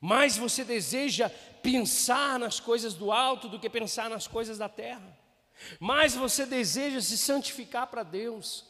Mais 0.00 0.36
você 0.36 0.64
deseja 0.64 1.30
pensar 1.62 2.38
nas 2.38 2.58
coisas 2.58 2.92
do 2.94 3.12
alto 3.12 3.48
do 3.48 3.58
que 3.58 3.70
pensar 3.70 4.10
nas 4.10 4.26
coisas 4.26 4.58
da 4.58 4.68
terra. 4.68 5.16
Mais 5.78 6.16
você 6.16 6.44
deseja 6.44 7.00
se 7.00 7.16
santificar 7.16 7.86
para 7.86 8.02
Deus. 8.02 8.64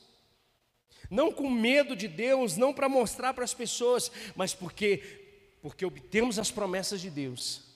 Não 1.09 1.33
com 1.33 1.48
medo 1.48 1.96
de 1.96 2.07
Deus, 2.07 2.59
não 2.59 2.75
para 2.75 2.87
mostrar 2.87 3.33
para 3.33 3.44
as 3.44 3.55
pessoas, 3.55 4.12
mas 4.37 4.53
porque 4.53 5.20
porque 5.62 5.87
obtemos 5.87 6.40
as 6.40 6.51
promessas 6.51 7.01
de 7.01 7.09
Deus 7.09 7.72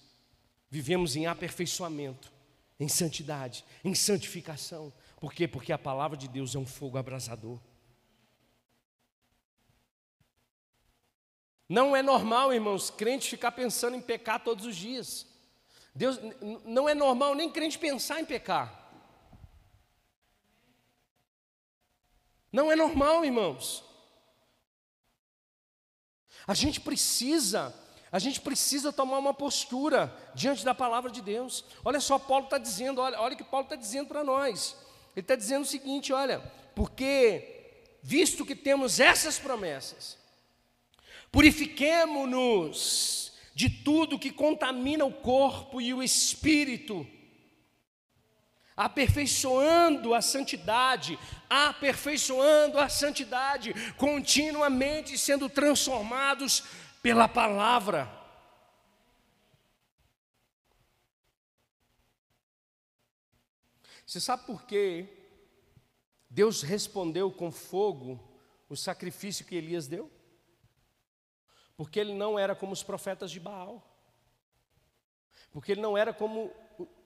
Vivemos 0.77 1.17
em 1.17 1.25
aperfeiçoamento, 1.25 2.31
em 2.79 2.87
santidade, 2.87 3.65
em 3.83 3.95
santificação. 3.95 4.93
Por 5.19 5.33
quê? 5.33 5.49
Porque 5.49 5.73
a 5.73 5.79
palavra 5.79 6.19
de 6.19 6.29
Deus 6.29 6.55
é 6.55 6.59
um 6.59 6.67
fogo 6.67 6.99
abrasador. 6.99 7.59
Não 11.67 11.97
é 11.97 12.03
normal, 12.03 12.53
irmãos, 12.53 12.91
crente 12.91 13.31
ficar 13.31 13.53
pensando 13.53 13.97
em 13.97 14.03
pecar 14.03 14.45
todos 14.45 14.67
os 14.67 14.77
dias. 14.77 15.27
Deus 15.95 16.21
não 16.67 16.87
é 16.87 16.95
normal 16.95 17.35
nem 17.35 17.51
crente 17.51 17.79
pensar 17.79 18.21
em 18.21 18.27
pecar. 18.27 18.93
Não 22.53 22.71
é 22.71 22.77
normal, 22.77 23.25
irmãos. 23.25 23.83
A 26.47 26.53
gente 26.53 26.83
precisa 26.83 27.75
a 28.11 28.19
gente 28.19 28.41
precisa 28.41 28.93
tomar 28.93 29.19
uma 29.19 29.35
postura 29.35 30.15
diante 30.35 30.65
da 30.65 30.75
palavra 30.75 31.11
de 31.11 31.21
Deus. 31.21 31.65
Olha 31.85 32.01
só, 32.01 32.19
Paulo 32.19 32.45
está 32.45 32.59
dizendo, 32.59 33.01
olha, 33.01 33.21
olha 33.21 33.35
o 33.35 33.37
que 33.37 33.45
Paulo 33.45 33.65
está 33.65 33.77
dizendo 33.77 34.09
para 34.09 34.23
nós. 34.23 34.77
Ele 35.15 35.25
está 35.25 35.35
dizendo 35.35 35.63
o 35.63 35.67
seguinte: 35.67 36.13
olha, 36.13 36.41
porque 36.75 37.89
visto 38.03 38.45
que 38.45 38.55
temos 38.55 39.01
essas 39.01 39.39
promessas, 39.39 40.19
purifiquemo-nos 41.33 43.33
de 43.55 43.71
tudo 43.71 44.19
que 44.19 44.31
contamina 44.31 45.05
o 45.05 45.13
corpo 45.13 45.81
e 45.81 45.95
o 45.95 46.03
espírito, 46.03 47.07
aperfeiçoando 48.77 50.15
a 50.15 50.21
santidade, 50.21 51.19
aperfeiçoando 51.49 52.79
a 52.79 52.91
santidade, 52.91 53.75
continuamente 53.97 55.17
sendo 55.17 55.49
transformados 55.49 56.63
pela 57.07 57.29
palavra. 57.29 58.11
Você 64.05 64.21
sabe 64.21 64.45
por 64.45 64.65
que 64.65 65.07
Deus 66.29 66.63
respondeu 66.63 67.31
com 67.31 67.53
fogo 67.53 68.21
o 68.69 68.75
sacrifício 68.75 69.47
que 69.47 69.55
Elias 69.55 69.87
deu? 69.87 70.11
Porque 71.77 72.01
ele 72.01 72.13
não 72.13 72.37
era 72.37 72.57
como 72.57 72.73
os 72.73 72.83
profetas 72.83 73.31
de 73.31 73.39
Baal. 73.39 73.89
Porque 75.53 75.71
ele 75.71 75.81
não 75.81 75.97
era 75.97 76.13
como 76.13 76.53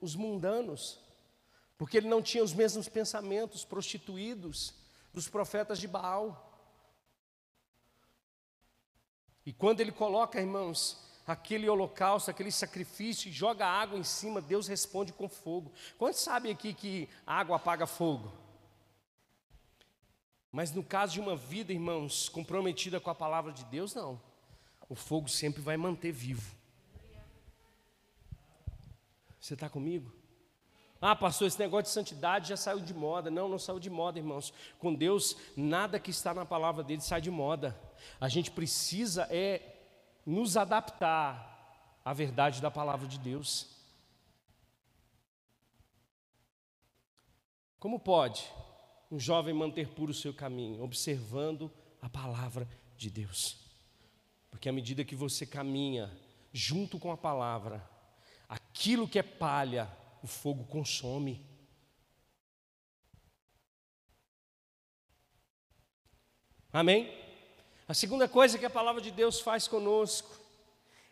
os 0.01 0.17
mundanos. 0.17 0.99
Porque 1.77 1.99
ele 1.99 2.09
não 2.09 2.23
tinha 2.23 2.43
os 2.43 2.55
mesmos 2.55 2.89
pensamentos 2.89 3.67
prostituídos 3.67 4.73
dos 5.13 5.29
profetas 5.29 5.79
de 5.79 5.87
Baal. 5.87 6.50
E 9.45 9.53
quando 9.53 9.81
ele 9.81 9.93
coloca, 9.93 10.41
irmãos, 10.41 10.99
aquele 11.27 11.69
holocausto, 11.69 12.31
aquele 12.31 12.51
sacrifício 12.51 13.29
e 13.29 13.33
joga 13.33 13.67
água 13.67 13.99
em 13.99 14.05
cima, 14.05 14.41
Deus 14.41 14.67
responde 14.67 15.13
com 15.13 15.29
fogo. 15.29 15.73
Quantos 15.99 16.21
sabem 16.21 16.53
aqui 16.53 16.75
que 16.75 17.09
água 17.27 17.57
apaga 17.57 17.87
fogo? 17.87 18.33
Mas 20.53 20.73
no 20.73 20.83
caso 20.83 21.13
de 21.13 21.21
uma 21.21 21.37
vida, 21.37 21.73
irmãos, 21.73 22.29
comprometida 22.29 23.01
com 23.01 23.11
a 23.11 23.15
palavra 23.15 23.53
de 23.53 23.65
Deus, 23.65 23.95
não. 23.95 24.21
O 24.89 24.95
fogo 24.95 25.29
sempre 25.29 25.63
vai 25.63 25.77
manter 25.77 26.11
vivo. 26.11 26.55
Você 29.41 29.55
está 29.55 29.69
comigo? 29.69 30.20
Ah, 31.01 31.17
pastor, 31.17 31.49
esse 31.49 31.59
negócio 31.59 31.85
de 31.85 31.91
santidade 31.91 32.51
já 32.51 32.57
saiu 32.59 32.81
de 32.81 32.93
moda. 32.93 33.31
Não, 33.31 33.49
não 33.49 33.59
saiu 33.59 33.81
de 33.81 33.89
moda, 33.89 34.19
irmãos. 34.19 34.53
Com 34.79 34.95
Deus, 34.95 35.35
nada 35.57 35.99
que 35.99 36.11
está 36.11 36.35
na 36.35 36.45
palavra 36.45 36.85
dele 36.85 37.01
sai 37.01 37.23
de 37.23 37.31
moda. 37.31 37.75
A 38.21 38.29
gente 38.29 38.51
precisa 38.51 39.27
é 39.31 39.79
nos 40.27 40.59
adaptar 40.59 41.99
à 42.05 42.13
verdade 42.13 42.61
da 42.61 42.71
palavra 42.71 43.09
de 43.09 43.19
Deus. 43.19 43.67
Como 47.79 47.99
pode 47.99 48.47
um 49.11 49.19
jovem 49.19 49.55
manter 49.55 49.89
puro 49.89 50.11
o 50.11 50.15
seu 50.15 50.35
caminho? 50.35 50.83
Observando 50.83 51.73
a 52.03 52.11
palavra 52.11 52.69
de 52.99 53.09
Deus. 53.09 53.57
Porque 54.51 54.69
à 54.69 54.73
medida 54.73 55.03
que 55.03 55.17
você 55.17 55.47
caminha 55.47 56.11
junto 56.53 56.99
com 56.99 57.11
a 57.11 57.17
palavra, 57.17 57.89
aquilo 58.47 59.09
que 59.09 59.19
é 59.19 59.23
palha 59.23 59.91
o 60.23 60.27
fogo 60.27 60.65
consome. 60.65 61.45
Amém? 66.73 67.13
A 67.89 67.95
segunda 67.95 68.29
coisa 68.29 68.59
que 68.59 68.65
a 68.65 68.71
palavra 68.71 69.01
de 69.01 69.11
Deus 69.11 69.41
faz 69.41 69.67
conosco, 69.67 70.39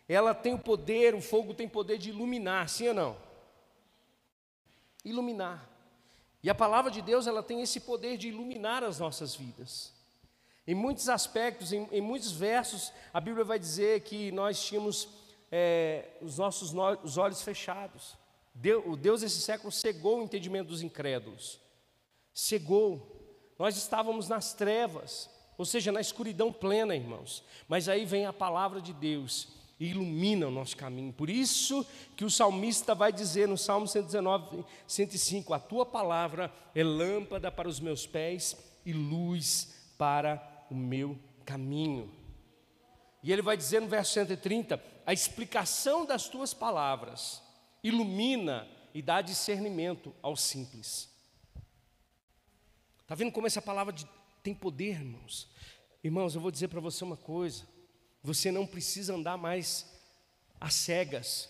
ela 0.07 0.33
tem 0.33 0.53
o 0.53 0.59
poder, 0.59 1.13
o 1.13 1.21
fogo 1.21 1.53
tem 1.53 1.67
poder 1.67 1.97
de 1.97 2.09
iluminar, 2.09 2.69
sim 2.69 2.87
ou 2.87 2.93
não? 2.93 3.17
Iluminar. 5.03 5.69
E 6.41 6.49
a 6.49 6.55
palavra 6.55 6.89
de 6.89 7.01
Deus, 7.01 7.27
ela 7.27 7.43
tem 7.43 7.61
esse 7.61 7.81
poder 7.81 8.17
de 8.17 8.29
iluminar 8.29 8.83
as 8.83 8.99
nossas 8.99 9.35
vidas. 9.35 9.91
Em 10.65 10.73
muitos 10.73 11.09
aspectos, 11.09 11.73
em, 11.73 11.87
em 11.91 11.99
muitos 11.99 12.31
versos, 12.31 12.93
a 13.13 13.19
Bíblia 13.19 13.43
vai 13.43 13.59
dizer 13.59 14.01
que 14.01 14.31
nós 14.31 14.63
tínhamos 14.63 15.09
é, 15.51 16.09
os 16.21 16.37
nossos 16.37 16.71
no, 16.71 16.91
os 17.03 17.17
olhos 17.17 17.41
fechados. 17.41 18.15
O 18.85 18.97
Deus 18.97 19.21
desse 19.21 19.39
século 19.39 19.71
cegou 19.71 20.19
o 20.19 20.23
entendimento 20.23 20.67
dos 20.67 20.81
incrédulos. 20.81 21.59
Cegou. 22.33 23.15
Nós 23.57 23.77
estávamos 23.77 24.27
nas 24.27 24.53
trevas, 24.53 25.29
ou 25.57 25.65
seja, 25.65 25.91
na 25.91 26.01
escuridão 26.01 26.51
plena, 26.51 26.95
irmãos. 26.95 27.43
Mas 27.67 27.87
aí 27.87 28.05
vem 28.05 28.25
a 28.25 28.33
palavra 28.33 28.81
de 28.81 28.93
Deus 28.93 29.49
e 29.79 29.87
ilumina 29.87 30.47
o 30.47 30.51
nosso 30.51 30.75
caminho. 30.75 31.13
Por 31.13 31.29
isso 31.29 31.85
que 32.17 32.25
o 32.25 32.29
salmista 32.29 32.93
vai 32.93 33.13
dizer 33.13 33.47
no 33.47 33.57
Salmo 33.57 33.87
119, 33.87 34.65
105: 34.85 35.53
A 35.53 35.59
tua 35.59 35.85
palavra 35.85 36.53
é 36.75 36.83
lâmpada 36.83 37.49
para 37.49 37.67
os 37.67 37.79
meus 37.79 38.05
pés 38.05 38.57
e 38.85 38.91
luz 38.91 39.73
para 39.97 40.65
o 40.69 40.75
meu 40.75 41.17
caminho. 41.45 42.11
E 43.23 43.31
ele 43.31 43.41
vai 43.41 43.55
dizer 43.55 43.79
no 43.79 43.87
verso 43.87 44.13
130: 44.13 44.81
a 45.05 45.13
explicação 45.13 46.05
das 46.05 46.27
tuas 46.27 46.53
palavras 46.53 47.41
ilumina 47.83 48.67
e 48.93 49.01
dá 49.01 49.21
discernimento 49.21 50.13
ao 50.21 50.35
simples. 50.35 51.09
Está 53.01 53.15
vendo 53.15 53.31
como 53.31 53.47
essa 53.47 53.61
palavra 53.61 53.93
de, 53.93 54.07
tem 54.43 54.53
poder, 54.53 54.91
irmãos? 54.91 55.49
Irmãos, 56.03 56.35
eu 56.35 56.41
vou 56.41 56.51
dizer 56.51 56.67
para 56.67 56.79
você 56.79 57.03
uma 57.03 57.17
coisa: 57.17 57.67
você 58.21 58.51
não 58.51 58.65
precisa 58.65 59.15
andar 59.15 59.37
mais 59.37 59.85
às 60.59 60.73
cegas, 60.73 61.49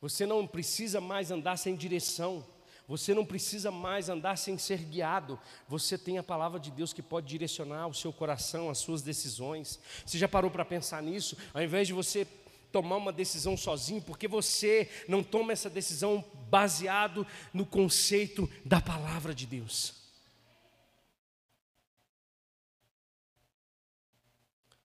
você 0.00 0.26
não 0.26 0.46
precisa 0.46 1.00
mais 1.00 1.30
andar 1.30 1.56
sem 1.56 1.74
direção. 1.74 2.44
Você 2.88 3.12
não 3.12 3.22
precisa 3.22 3.70
mais 3.70 4.08
andar 4.08 4.38
sem 4.38 4.56
ser 4.56 4.78
guiado. 4.78 5.38
Você 5.68 5.98
tem 5.98 6.16
a 6.16 6.22
palavra 6.22 6.58
de 6.58 6.70
Deus 6.70 6.90
que 6.90 7.02
pode 7.02 7.26
direcionar 7.26 7.86
o 7.86 7.92
seu 7.92 8.10
coração, 8.10 8.70
as 8.70 8.78
suas 8.78 9.02
decisões. 9.02 9.78
Você 10.06 10.16
já 10.16 10.26
parou 10.26 10.50
para 10.50 10.64
pensar 10.64 11.02
nisso? 11.02 11.36
Ao 11.52 11.62
invés 11.62 11.86
de 11.86 11.92
você 11.92 12.24
tomar 12.72 12.96
uma 12.96 13.12
decisão 13.12 13.56
sozinho, 13.56 14.02
porque 14.02 14.28
você 14.28 14.90
não 15.08 15.22
toma 15.22 15.52
essa 15.52 15.70
decisão 15.70 16.24
baseado 16.50 17.26
no 17.52 17.64
conceito 17.64 18.50
da 18.64 18.80
palavra 18.80 19.34
de 19.34 19.46
Deus. 19.46 19.94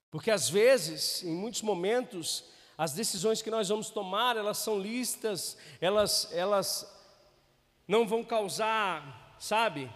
Porque 0.10 0.30
às 0.30 0.48
vezes, 0.48 1.24
em 1.24 1.34
muitos 1.34 1.64
momentos, 1.64 2.46
as 2.78 2.94
decisões 2.94 3.42
que 3.42 3.50
nós 3.50 3.70
vamos 3.70 3.90
tomar, 3.90 4.38
elas 4.38 4.60
são 4.60 4.80
listas, 4.80 5.58
elas, 5.82 6.30
elas 6.32 6.88
não 7.88 8.08
vão 8.08 8.24
causar, 8.24 9.36
sabe, 9.40 9.92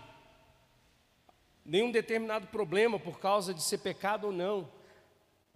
nenhum 1.63 1.91
determinado 1.91 2.47
problema 2.47 2.99
por 2.99 3.19
causa 3.19 3.53
de 3.53 3.61
ser 3.61 3.79
pecado 3.79 4.27
ou 4.27 4.33
não. 4.33 4.71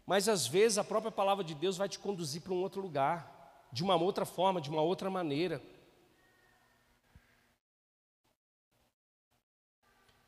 Mas 0.06 0.28
às 0.28 0.48
vezes 0.48 0.78
a 0.78 0.84
própria 0.84 1.12
palavra 1.12 1.44
de 1.44 1.56
Deus 1.56 1.78
vai 1.78 1.88
te 1.88 2.00
conduzir 2.00 2.42
para 2.42 2.54
um 2.54 2.62
outro 2.62 2.82
lugar, 2.82 3.68
de 3.72 3.84
uma 3.84 3.96
outra 3.96 4.26
forma, 4.26 4.62
de 4.62 4.70
uma 4.70 4.82
outra 4.82 5.10
maneira. 5.10 5.62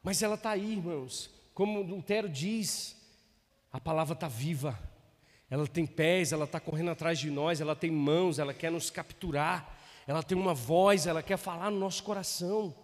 Mas 0.02 0.22
ela 0.22 0.36
está 0.36 0.52
aí, 0.52 0.74
irmãos. 0.74 1.30
Como 1.54 1.82
Lutero 1.82 2.30
diz, 2.30 2.96
a 3.72 3.80
palavra 3.80 4.14
está 4.14 4.28
viva. 4.28 4.78
Ela 5.50 5.68
tem 5.68 5.86
pés, 5.86 6.32
ela 6.32 6.46
está 6.46 6.60
correndo 6.60 6.92
atrás 6.92 7.20
de 7.20 7.30
nós, 7.30 7.62
ela 7.62 7.76
tem 7.76 7.92
mãos, 7.92 8.40
ela 8.40 8.54
quer 8.54 8.72
nos 8.72 8.90
capturar 8.90 9.82
ela 10.06 10.22
tem 10.22 10.38
uma 10.38 10.54
voz, 10.54 11.08
ela 11.08 11.24
quer 11.24 11.38
falar 11.38 11.72
no 11.72 11.80
nosso 11.80 12.04
coração. 12.04 12.76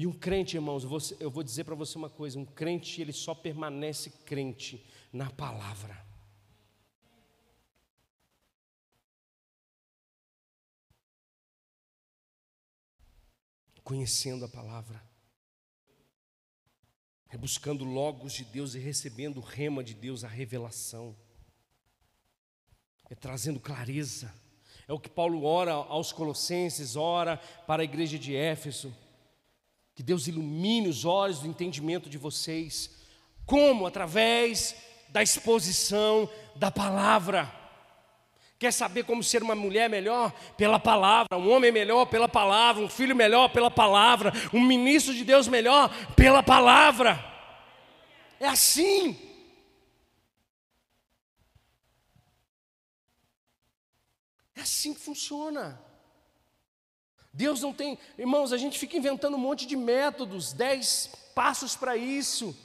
E 0.00 0.06
um 0.06 0.14
crente, 0.14 0.56
irmãos, 0.56 0.82
eu 1.20 1.30
vou 1.30 1.42
dizer 1.42 1.64
para 1.64 1.74
você 1.74 1.98
uma 1.98 2.08
coisa: 2.08 2.38
um 2.38 2.44
crente, 2.46 3.02
ele 3.02 3.12
só 3.12 3.34
permanece 3.34 4.08
crente 4.24 4.82
na 5.12 5.28
palavra. 5.28 5.94
Conhecendo 13.84 14.46
a 14.46 14.48
palavra, 14.48 15.04
é 17.28 17.36
buscando 17.36 17.84
logos 17.84 18.32
de 18.32 18.46
Deus 18.46 18.74
e 18.74 18.78
recebendo 18.78 19.36
o 19.36 19.44
rema 19.44 19.84
de 19.84 19.92
Deus, 19.92 20.24
a 20.24 20.28
revelação 20.28 21.14
é 23.10 23.14
trazendo 23.14 23.60
clareza. 23.60 24.32
É 24.88 24.94
o 24.94 24.98
que 24.98 25.10
Paulo 25.10 25.44
ora 25.44 25.72
aos 25.72 26.10
Colossenses, 26.10 26.96
ora 26.96 27.36
para 27.66 27.82
a 27.82 27.84
igreja 27.84 28.18
de 28.18 28.34
Éfeso. 28.34 28.90
Que 30.00 30.04
Deus 30.04 30.26
ilumine 30.26 30.88
os 30.88 31.04
olhos 31.04 31.40
do 31.40 31.46
entendimento 31.46 32.08
de 32.08 32.16
vocês. 32.16 32.90
Como? 33.44 33.86
Através 33.86 34.74
da 35.10 35.22
exposição 35.22 36.26
da 36.56 36.70
palavra. 36.70 37.52
Quer 38.58 38.72
saber 38.72 39.04
como 39.04 39.22
ser 39.22 39.42
uma 39.42 39.54
mulher 39.54 39.90
melhor? 39.90 40.32
Pela 40.56 40.80
palavra. 40.80 41.36
Um 41.36 41.50
homem 41.50 41.70
melhor? 41.70 42.06
Pela 42.06 42.26
palavra. 42.26 42.82
Um 42.82 42.88
filho 42.88 43.14
melhor? 43.14 43.50
Pela 43.50 43.70
palavra. 43.70 44.32
Um 44.54 44.62
ministro 44.62 45.12
de 45.12 45.22
Deus 45.22 45.46
melhor? 45.46 45.90
Pela 46.16 46.42
palavra. 46.42 47.22
É 48.40 48.48
assim. 48.48 49.18
É 54.56 54.62
assim 54.62 54.94
que 54.94 55.00
funciona. 55.00 55.89
Deus 57.32 57.60
não 57.60 57.72
tem, 57.72 57.98
irmãos, 58.18 58.52
a 58.52 58.58
gente 58.58 58.78
fica 58.78 58.96
inventando 58.96 59.34
um 59.34 59.40
monte 59.40 59.66
de 59.66 59.76
métodos, 59.76 60.52
dez 60.52 61.10
passos 61.34 61.76
para 61.76 61.96
isso. 61.96 62.56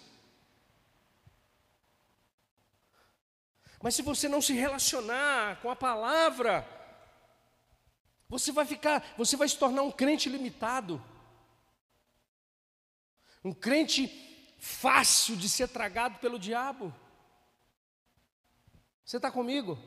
Mas 3.82 3.94
se 3.94 4.02
você 4.02 4.28
não 4.28 4.42
se 4.42 4.54
relacionar 4.54 5.62
com 5.62 5.70
a 5.70 5.76
palavra, 5.76 6.68
você 8.28 8.52
vai 8.52 8.66
ficar, 8.66 9.06
você 9.16 9.38
vai 9.38 9.48
se 9.48 9.58
tornar 9.58 9.84
um 9.84 9.92
crente 9.92 10.28
limitado. 10.28 11.04
Um 13.44 13.54
crente 13.54 14.08
fácil 14.58 15.36
de 15.36 15.48
ser 15.48 15.68
tragado 15.68 16.18
pelo 16.18 16.40
diabo. 16.40 16.92
Você 19.06 19.18
está 19.18 19.30
comigo? 19.30 19.78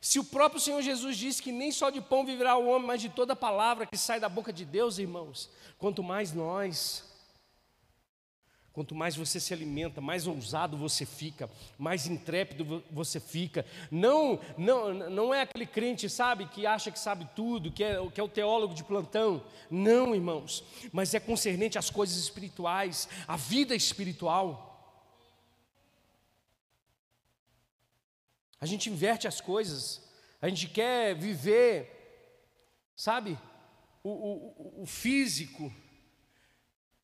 Se 0.00 0.18
o 0.18 0.24
próprio 0.24 0.60
Senhor 0.60 0.82
Jesus 0.82 1.16
disse 1.16 1.42
que 1.42 1.52
nem 1.52 1.72
só 1.72 1.90
de 1.90 2.00
pão 2.00 2.24
viverá 2.24 2.56
o 2.56 2.68
homem, 2.68 2.86
mas 2.86 3.00
de 3.00 3.08
toda 3.08 3.34
palavra 3.34 3.86
que 3.86 3.96
sai 3.96 4.20
da 4.20 4.28
boca 4.28 4.52
de 4.52 4.64
Deus, 4.64 4.98
irmãos, 4.98 5.50
quanto 5.78 6.02
mais 6.02 6.32
nós, 6.32 7.04
quanto 8.76 8.94
mais 8.94 9.16
você 9.16 9.40
se 9.40 9.54
alimenta, 9.54 10.02
mais 10.02 10.26
ousado 10.26 10.76
você 10.76 11.06
fica, 11.06 11.48
mais 11.78 12.06
intrépido 12.06 12.84
você 12.90 13.18
fica. 13.18 13.64
Não, 13.90 14.38
não, 14.58 14.92
não 14.92 15.32
é 15.32 15.40
aquele 15.40 15.64
crente, 15.64 16.10
sabe, 16.10 16.44
que 16.44 16.66
acha 16.66 16.90
que 16.90 16.98
sabe 16.98 17.26
tudo, 17.34 17.72
que 17.72 17.82
é, 17.82 17.96
que 18.10 18.20
é 18.20 18.22
o 18.22 18.28
teólogo 18.28 18.74
de 18.74 18.84
plantão. 18.84 19.42
Não, 19.70 20.14
irmãos, 20.14 20.62
mas 20.92 21.14
é 21.14 21.20
concernente 21.20 21.78
às 21.78 21.88
coisas 21.88 22.18
espirituais, 22.18 23.08
à 23.26 23.34
vida 23.34 23.74
espiritual. 23.74 24.65
A 28.60 28.66
gente 28.66 28.90
inverte 28.90 29.28
as 29.28 29.40
coisas, 29.40 30.02
a 30.40 30.48
gente 30.48 30.68
quer 30.68 31.14
viver, 31.14 32.90
sabe, 32.94 33.38
o, 34.02 34.10
o, 34.10 34.82
o 34.82 34.86
físico, 34.86 35.72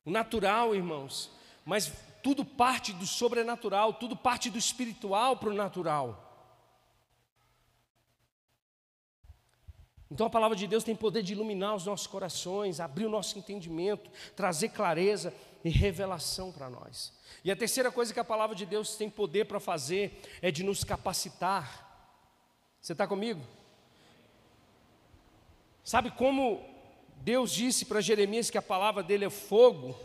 o 0.05 0.11
natural, 0.11 0.73
irmãos, 0.73 1.31
mas 1.65 1.91
tudo 2.21 2.43
parte 2.43 2.93
do 2.93 3.05
sobrenatural, 3.05 3.93
tudo 3.93 4.15
parte 4.15 4.49
do 4.49 4.57
espiritual 4.57 5.37
para 5.37 5.49
o 5.49 5.53
natural. 5.53 6.32
Então 10.13 10.27
a 10.27 10.29
palavra 10.29 10.55
de 10.55 10.67
Deus 10.67 10.83
tem 10.83 10.95
poder 10.95 11.23
de 11.23 11.33
iluminar 11.33 11.73
os 11.73 11.87
nossos 11.87 12.05
corações, 12.05 12.79
abrir 12.79 13.07
o 13.07 13.09
nosso 13.09 13.35
entendimento, 13.39 14.11
trazer 14.35 14.69
clareza 14.69 15.33
e 15.65 15.71
revelação 15.71 16.51
para 16.51 16.69
nós. 16.69 17.11
E 17.43 17.49
a 17.49 17.55
terceira 17.55 17.91
coisa 17.91 18.13
que 18.13 18.19
a 18.19 18.23
palavra 18.23 18.55
de 18.55 18.63
Deus 18.63 18.95
tem 18.95 19.09
poder 19.09 19.45
para 19.45 19.59
fazer 19.59 20.21
é 20.39 20.51
de 20.51 20.61
nos 20.61 20.83
capacitar. 20.83 22.15
Você 22.79 22.91
está 22.91 23.07
comigo? 23.07 23.41
Sabe 25.83 26.11
como 26.11 26.63
Deus 27.23 27.51
disse 27.51 27.83
para 27.83 27.99
Jeremias 27.99 28.51
que 28.51 28.57
a 28.59 28.61
palavra 28.61 29.01
dele 29.01 29.25
é 29.25 29.31
fogo? 29.31 29.99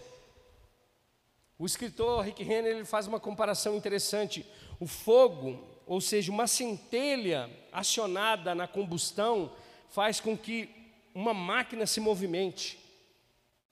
O 1.58 1.66
escritor 1.66 2.24
Rick 2.24 2.42
Renner 2.42 2.76
ele 2.76 2.86
faz 2.86 3.06
uma 3.06 3.20
comparação 3.20 3.76
interessante. 3.76 4.46
O 4.80 4.86
fogo, 4.86 5.62
ou 5.86 6.00
seja, 6.00 6.32
uma 6.32 6.46
centelha 6.46 7.50
acionada 7.70 8.54
na 8.54 8.66
combustão, 8.66 9.52
faz 9.90 10.20
com 10.20 10.36
que 10.36 10.68
uma 11.14 11.34
máquina 11.34 11.86
se 11.86 12.00
movimente. 12.00 12.78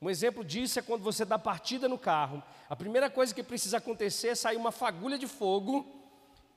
Um 0.00 0.10
exemplo 0.10 0.44
disso 0.44 0.78
é 0.78 0.82
quando 0.82 1.02
você 1.02 1.24
dá 1.24 1.38
partida 1.38 1.88
no 1.88 1.98
carro. 1.98 2.42
A 2.68 2.76
primeira 2.76 3.08
coisa 3.08 3.34
que 3.34 3.42
precisa 3.42 3.78
acontecer 3.78 4.28
é 4.28 4.34
sair 4.34 4.56
uma 4.56 4.72
fagulha 4.72 5.18
de 5.18 5.26
fogo 5.26 5.86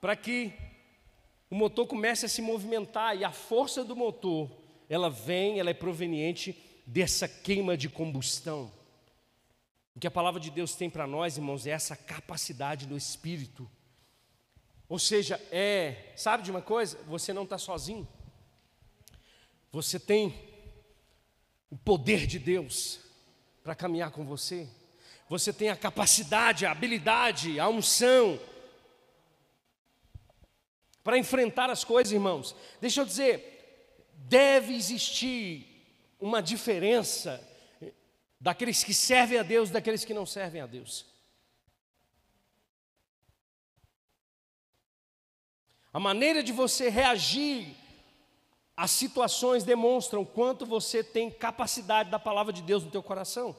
para 0.00 0.14
que 0.16 0.52
o 1.50 1.54
motor 1.54 1.86
comece 1.86 2.26
a 2.26 2.28
se 2.28 2.42
movimentar 2.42 3.16
e 3.16 3.24
a 3.24 3.32
força 3.32 3.84
do 3.84 3.96
motor, 3.96 4.50
ela 4.88 5.10
vem, 5.10 5.58
ela 5.58 5.70
é 5.70 5.74
proveniente 5.74 6.56
dessa 6.86 7.26
queima 7.26 7.76
de 7.76 7.88
combustão. 7.88 8.70
O 9.94 10.00
que 10.00 10.06
a 10.06 10.10
palavra 10.10 10.40
de 10.40 10.50
Deus 10.50 10.74
tem 10.74 10.88
para 10.88 11.06
nós, 11.06 11.36
irmãos, 11.36 11.66
é 11.66 11.70
essa 11.70 11.96
capacidade 11.96 12.86
do 12.86 12.96
espírito. 12.96 13.68
Ou 14.88 14.98
seja, 14.98 15.40
é, 15.50 16.12
sabe 16.16 16.42
de 16.42 16.50
uma 16.50 16.62
coisa? 16.62 16.98
Você 17.06 17.32
não 17.32 17.44
está 17.44 17.58
sozinho. 17.58 18.06
Você 19.72 19.98
tem 19.98 20.34
o 21.70 21.76
poder 21.76 22.26
de 22.26 22.38
Deus 22.38 23.00
para 23.62 23.74
caminhar 23.74 24.10
com 24.10 24.24
você. 24.24 24.68
Você 25.28 25.52
tem 25.52 25.68
a 25.68 25.76
capacidade, 25.76 26.66
a 26.66 26.72
habilidade, 26.72 27.60
a 27.60 27.68
unção 27.68 28.40
para 31.04 31.16
enfrentar 31.16 31.70
as 31.70 31.84
coisas, 31.84 32.12
irmãos. 32.12 32.54
Deixa 32.80 33.00
eu 33.00 33.06
dizer, 33.06 34.10
deve 34.14 34.74
existir 34.74 35.66
uma 36.20 36.42
diferença 36.42 37.40
daqueles 38.40 38.82
que 38.82 38.92
servem 38.92 39.38
a 39.38 39.42
Deus 39.42 39.70
daqueles 39.70 40.04
que 40.04 40.14
não 40.14 40.26
servem 40.26 40.60
a 40.60 40.66
Deus. 40.66 41.06
A 45.92 45.98
maneira 45.98 46.42
de 46.42 46.52
você 46.52 46.88
reagir 46.88 47.76
às 48.80 48.92
situações 48.92 49.62
demonstram 49.62 50.24
quanto 50.24 50.64
você 50.64 51.04
tem 51.04 51.30
capacidade 51.30 52.10
da 52.10 52.18
palavra 52.18 52.50
de 52.50 52.62
Deus 52.62 52.82
no 52.82 52.90
teu 52.90 53.02
coração. 53.02 53.54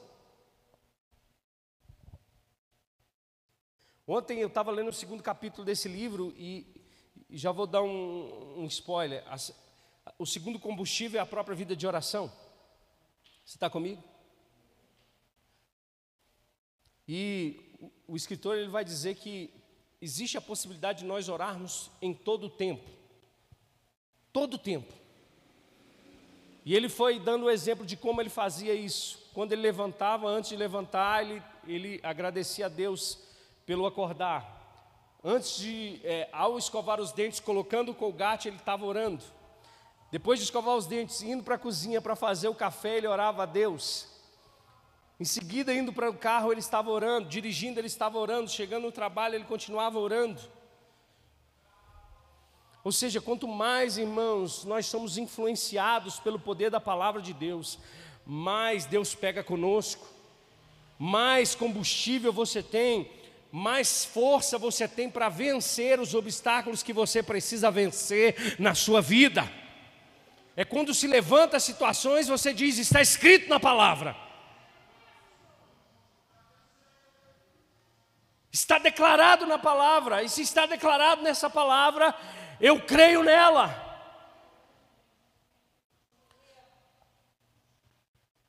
Ontem 4.04 4.40
eu 4.40 4.48
estava 4.48 4.72
lendo 4.72 4.88
o 4.88 4.92
segundo 4.92 5.22
capítulo 5.22 5.64
desse 5.64 5.86
livro 5.88 6.34
e, 6.36 6.66
e 7.30 7.38
já 7.38 7.52
vou 7.52 7.68
dar 7.68 7.82
um, 7.82 8.62
um 8.62 8.66
spoiler. 8.66 9.22
o 10.18 10.26
segundo 10.26 10.58
combustível 10.58 11.20
é 11.20 11.22
a 11.22 11.26
própria 11.26 11.54
vida 11.54 11.76
de 11.76 11.86
oração. 11.86 12.26
Você 13.44 13.58
está 13.58 13.70
comigo? 13.70 14.02
E 17.06 17.78
o, 17.80 18.14
o 18.14 18.16
escritor 18.16 18.58
ele 18.58 18.70
vai 18.70 18.84
dizer 18.84 19.14
que 19.14 19.54
existe 20.00 20.36
a 20.36 20.40
possibilidade 20.40 20.98
de 20.98 21.04
nós 21.04 21.28
orarmos 21.28 21.92
em 22.02 22.12
todo 22.12 22.48
o 22.48 22.50
tempo. 22.50 22.90
Todo 24.32 24.54
o 24.54 24.58
tempo. 24.58 25.01
E 26.64 26.74
ele 26.74 26.88
foi 26.88 27.18
dando 27.18 27.46
o 27.46 27.50
exemplo 27.50 27.84
de 27.84 27.96
como 27.96 28.20
ele 28.20 28.30
fazia 28.30 28.74
isso. 28.74 29.18
Quando 29.34 29.52
ele 29.52 29.62
levantava, 29.62 30.28
antes 30.28 30.50
de 30.50 30.56
levantar, 30.56 31.22
ele, 31.24 31.42
ele 31.66 32.00
agradecia 32.02 32.66
a 32.66 32.68
Deus 32.68 33.18
pelo 33.66 33.86
acordar. 33.86 34.60
Antes 35.24 35.56
de, 35.58 36.00
é, 36.04 36.28
ao 36.32 36.58
escovar 36.58 37.00
os 37.00 37.12
dentes, 37.12 37.40
colocando 37.40 37.92
o 37.92 37.94
colgate, 37.94 38.48
ele 38.48 38.56
estava 38.56 38.84
orando. 38.84 39.24
Depois 40.10 40.38
de 40.38 40.44
escovar 40.44 40.76
os 40.76 40.86
dentes, 40.86 41.22
indo 41.22 41.42
para 41.42 41.54
a 41.54 41.58
cozinha 41.58 42.00
para 42.00 42.14
fazer 42.14 42.48
o 42.48 42.54
café, 42.54 42.98
ele 42.98 43.06
orava 43.06 43.44
a 43.44 43.46
Deus. 43.46 44.08
Em 45.18 45.24
seguida, 45.24 45.72
indo 45.72 45.92
para 45.92 46.10
o 46.10 46.14
carro, 46.14 46.52
ele 46.52 46.60
estava 46.60 46.90
orando, 46.90 47.28
dirigindo, 47.28 47.80
ele 47.80 47.86
estava 47.86 48.18
orando, 48.18 48.50
chegando 48.50 48.82
no 48.82 48.92
trabalho, 48.92 49.36
ele 49.36 49.44
continuava 49.44 49.98
orando. 49.98 50.40
Ou 52.84 52.90
seja, 52.90 53.20
quanto 53.20 53.46
mais, 53.46 53.96
irmãos, 53.96 54.64
nós 54.64 54.86
somos 54.86 55.16
influenciados 55.16 56.18
pelo 56.18 56.38
poder 56.38 56.70
da 56.70 56.80
palavra 56.80 57.22
de 57.22 57.32
Deus, 57.32 57.78
mais 58.26 58.84
Deus 58.84 59.14
pega 59.14 59.42
conosco, 59.42 60.06
mais 60.98 61.54
combustível 61.54 62.32
você 62.32 62.62
tem, 62.62 63.08
mais 63.52 64.04
força 64.04 64.58
você 64.58 64.88
tem 64.88 65.10
para 65.10 65.28
vencer 65.28 66.00
os 66.00 66.14
obstáculos 66.14 66.82
que 66.82 66.92
você 66.92 67.22
precisa 67.22 67.70
vencer 67.70 68.56
na 68.58 68.74
sua 68.74 69.00
vida. 69.00 69.48
É 70.56 70.64
quando 70.64 70.92
se 70.92 71.06
levanta 71.06 71.60
situações, 71.60 72.28
você 72.28 72.52
diz: 72.52 72.78
está 72.78 73.00
escrito 73.00 73.48
na 73.48 73.60
palavra. 73.60 74.16
Está 78.50 78.78
declarado 78.78 79.46
na 79.46 79.58
palavra, 79.58 80.22
e 80.22 80.28
se 80.28 80.42
está 80.42 80.66
declarado 80.66 81.22
nessa 81.22 81.48
palavra, 81.48 82.14
eu 82.62 82.80
creio 82.86 83.24
nela. 83.24 83.74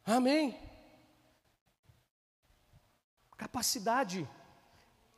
Amém. 0.06 0.56
Capacidade. 3.36 4.30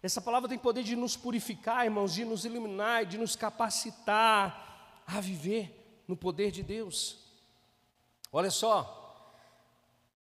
Essa 0.02 0.22
palavra 0.22 0.48
tem 0.48 0.58
poder 0.58 0.84
de 0.84 0.96
nos 0.96 1.18
purificar, 1.18 1.84
irmãos, 1.84 2.14
de 2.14 2.24
nos 2.24 2.46
iluminar, 2.46 3.06
de 3.06 3.18
nos 3.18 3.36
capacitar 3.36 5.04
a 5.06 5.20
viver 5.20 6.04
no 6.08 6.16
poder 6.16 6.50
de 6.52 6.64
Deus. 6.64 7.18
Olha 8.32 8.50
só, 8.50 9.30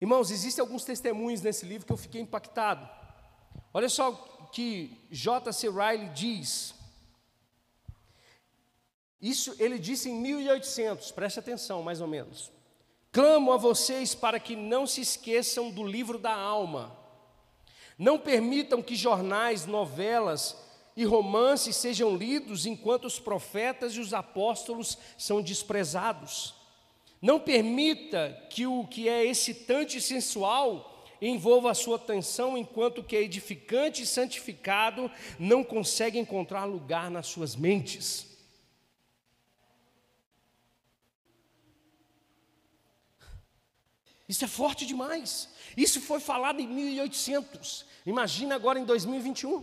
irmãos, 0.01 0.31
existem 0.31 0.63
alguns 0.63 0.85
testemunhos 0.85 1.43
nesse 1.43 1.67
livro 1.67 1.87
que 1.87 1.93
eu 1.93 1.97
fiquei 1.97 2.23
impactado. 2.23 2.89
Olha 3.75 3.89
só 3.89 4.13
que 4.53 5.07
J.C. 5.11 5.69
Riley 5.69 6.09
diz. 6.11 6.82
Isso 9.23 9.55
ele 9.61 9.79
disse 9.79 10.11
em 10.11 10.15
1800, 10.15 11.13
preste 11.13 11.39
atenção, 11.39 11.81
mais 11.81 12.01
ou 12.01 12.09
menos. 12.09 12.51
Clamo 13.13 13.53
a 13.53 13.57
vocês 13.57 14.17
para 14.17 14.41
que 14.41 14.57
não 14.57 14.85
se 14.85 15.01
esqueçam 15.01 15.71
do 15.71 15.87
livro 15.87 16.19
da 16.19 16.35
alma. 16.35 16.99
Não 17.97 18.19
permitam 18.19 18.83
que 18.83 18.97
jornais, 18.97 19.65
novelas 19.65 20.57
e 20.97 21.05
romances 21.05 21.77
sejam 21.77 22.17
lidos 22.17 22.67
enquanto 22.67 23.05
os 23.05 23.21
profetas 23.21 23.95
e 23.95 24.01
os 24.01 24.13
apóstolos 24.13 24.99
são 25.17 25.41
desprezados. 25.41 26.55
Não 27.21 27.39
permita 27.39 28.37
que 28.51 28.67
o 28.67 28.85
que 28.89 29.09
é 29.09 29.25
excitante 29.25 29.99
e 29.99 30.01
sensual 30.01 31.05
envolva 31.21 31.71
a 31.71 31.75
sua 31.75 31.95
atenção, 31.95 32.59
enquanto 32.59 33.05
que 33.05 33.15
é 33.15 33.23
edificante 33.23 34.03
e 34.03 34.07
santificado 34.07 35.09
não 35.39 35.63
consegue 35.63 36.19
encontrar 36.19 36.65
lugar 36.65 37.09
nas 37.09 37.29
suas 37.29 37.55
mentes. 37.55 38.32
Isso 44.33 44.47
é 44.47 44.49
forte 44.49 44.87
demais. 44.87 45.47
Isso 45.77 46.01
foi 46.01 46.19
falado 46.19 46.59
em 46.59 46.67
1800. 46.67 47.85
Imagina 48.07 48.55
agora 48.55 48.79
em 48.79 48.85
2021. 48.87 49.63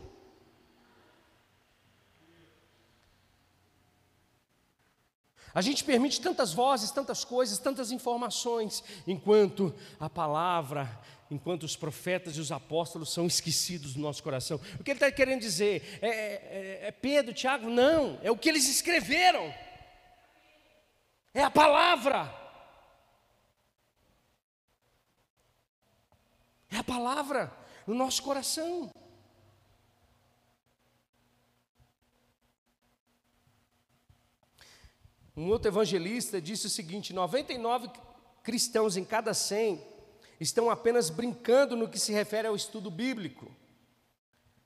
A 5.56 5.62
gente 5.62 5.84
permite 5.84 6.22
tantas 6.22 6.54
vozes, 6.54 6.92
tantas 6.92 7.26
coisas, 7.26 7.58
tantas 7.58 7.92
informações, 7.92 8.84
enquanto 9.08 9.74
a 10.00 10.08
palavra 10.08 10.88
enquanto 11.32 11.62
os 11.62 11.76
profetas 11.76 12.38
e 12.38 12.40
os 12.40 12.52
apóstolos 12.52 13.14
são 13.14 13.28
esquecidos 13.28 13.94
do 13.94 14.00
nosso 14.00 14.24
coração. 14.24 14.60
O 14.80 14.84
que 14.84 14.90
ele 14.90 14.98
está 14.98 15.12
querendo 15.12 15.42
dizer? 15.42 16.00
É, 16.02 16.08
é, 16.08 16.80
é, 16.88 16.92
Pedro, 16.92 17.36
Tiago? 17.36 17.70
Não, 17.70 18.20
é 18.24 18.32
o 18.32 18.36
que 18.36 18.50
eles 18.50 18.68
escreveram, 18.68 19.54
é 21.32 21.44
a 21.44 21.52
palavra. 21.52 22.49
É 26.72 26.78
a 26.78 26.84
palavra 26.84 27.52
no 27.88 27.96
nosso 27.96 28.22
coração. 28.22 28.92
Um 35.36 35.50
outro 35.50 35.70
evangelista 35.70 36.42
disse 36.42 36.68
o 36.68 36.70
seguinte: 36.70 37.14
99 37.14 37.90
cristãos 38.44 38.98
em 38.98 39.06
cada 39.06 39.34
100 39.34 39.82
estão 40.40 40.70
apenas 40.70 41.10
brincando 41.10 41.76
no 41.76 41.90
que 41.90 42.00
se 42.00 42.12
refere 42.12 42.48
ao 42.48 42.56
estudo 42.56 42.92
bíblico, 42.92 43.52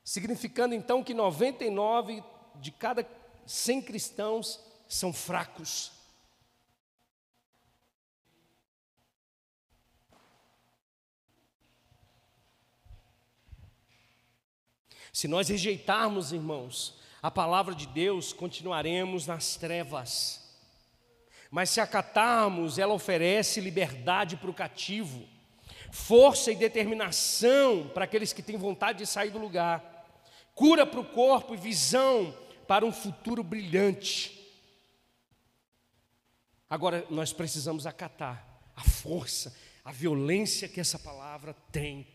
significando 0.03 0.73
então 0.75 1.03
que 1.03 1.13
99 1.13 2.23
de 2.55 2.71
cada 2.71 3.07
100 3.45 3.81
cristãos 3.83 4.59
são 4.87 5.13
fracos. 5.13 6.02
Se 15.13 15.29
nós 15.29 15.47
rejeitarmos, 15.47 16.33
irmãos, 16.33 16.99
a 17.21 17.31
palavra 17.31 17.73
de 17.73 17.87
Deus, 17.87 18.33
continuaremos 18.33 19.25
nas 19.25 19.55
trevas. 19.55 20.43
Mas 21.49 21.69
se 21.69 21.79
acatarmos, 21.79 22.77
ela 22.77 22.93
oferece 22.93 23.61
liberdade 23.61 24.35
para 24.35 24.49
o 24.49 24.53
cativo 24.53 25.31
força 25.93 26.51
e 26.51 26.55
determinação 26.55 27.87
para 27.93 28.05
aqueles 28.05 28.33
que 28.33 28.41
têm 28.41 28.57
vontade 28.57 28.97
de 28.97 29.05
sair 29.05 29.29
do 29.29 29.37
lugar, 29.37 30.07
cura 30.55 30.87
para 30.87 30.99
o 30.99 31.05
corpo 31.05 31.53
e 31.53 31.57
visão 31.57 32.35
para 32.67 32.83
um 32.83 32.91
futuro 32.91 33.43
brilhante. 33.43 34.51
Agora 36.67 37.05
nós 37.11 37.31
precisamos 37.31 37.85
acatar 37.85 38.43
a 38.75 38.81
força, 38.81 39.55
a 39.85 39.91
violência 39.91 40.67
que 40.67 40.81
essa 40.81 40.97
palavra 40.97 41.53
tem 41.71 42.07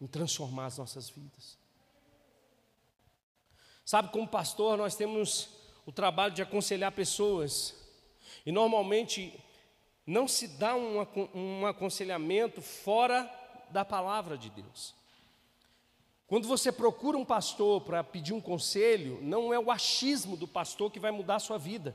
em 0.00 0.08
transformar 0.08 0.66
as 0.66 0.78
nossas 0.78 1.08
vidas. 1.08 1.59
Sabe, 3.90 4.12
como 4.12 4.28
pastor, 4.28 4.78
nós 4.78 4.94
temos 4.94 5.48
o 5.84 5.90
trabalho 5.90 6.32
de 6.32 6.40
aconselhar 6.40 6.92
pessoas, 6.92 7.74
e 8.46 8.52
normalmente 8.52 9.34
não 10.06 10.28
se 10.28 10.46
dá 10.46 10.76
um, 10.76 11.04
um 11.34 11.66
aconselhamento 11.66 12.62
fora 12.62 13.28
da 13.68 13.84
palavra 13.84 14.38
de 14.38 14.48
Deus. 14.48 14.94
Quando 16.28 16.46
você 16.46 16.70
procura 16.70 17.18
um 17.18 17.24
pastor 17.24 17.80
para 17.80 18.04
pedir 18.04 18.32
um 18.32 18.40
conselho, 18.40 19.18
não 19.22 19.52
é 19.52 19.58
o 19.58 19.72
achismo 19.72 20.36
do 20.36 20.46
pastor 20.46 20.88
que 20.92 21.00
vai 21.00 21.10
mudar 21.10 21.34
a 21.34 21.40
sua 21.40 21.58
vida. 21.58 21.92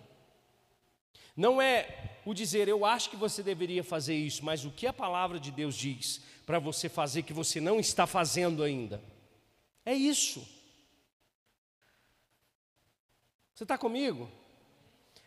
Não 1.34 1.62
é 1.62 2.18
o 2.26 2.34
dizer, 2.34 2.68
eu 2.68 2.84
acho 2.84 3.10
que 3.10 3.16
você 3.16 3.42
deveria 3.42 3.86
fazer 3.86 4.16
isso, 4.16 4.44
mas 4.44 4.66
o 4.66 4.70
que 4.70 4.86
a 4.86 4.92
palavra 4.92 5.40
de 5.40 5.50
Deus 5.50 5.74
diz 5.74 6.22
para 6.46 6.60
você 6.60 6.90
fazer 6.90 7.24
que 7.24 7.32
você 7.32 7.62
não 7.62 7.80
está 7.80 8.06
fazendo 8.06 8.64
ainda. 8.64 9.02
É 9.86 9.94
isso. 9.94 10.55
Você 13.56 13.64
está 13.64 13.78
comigo? 13.78 14.30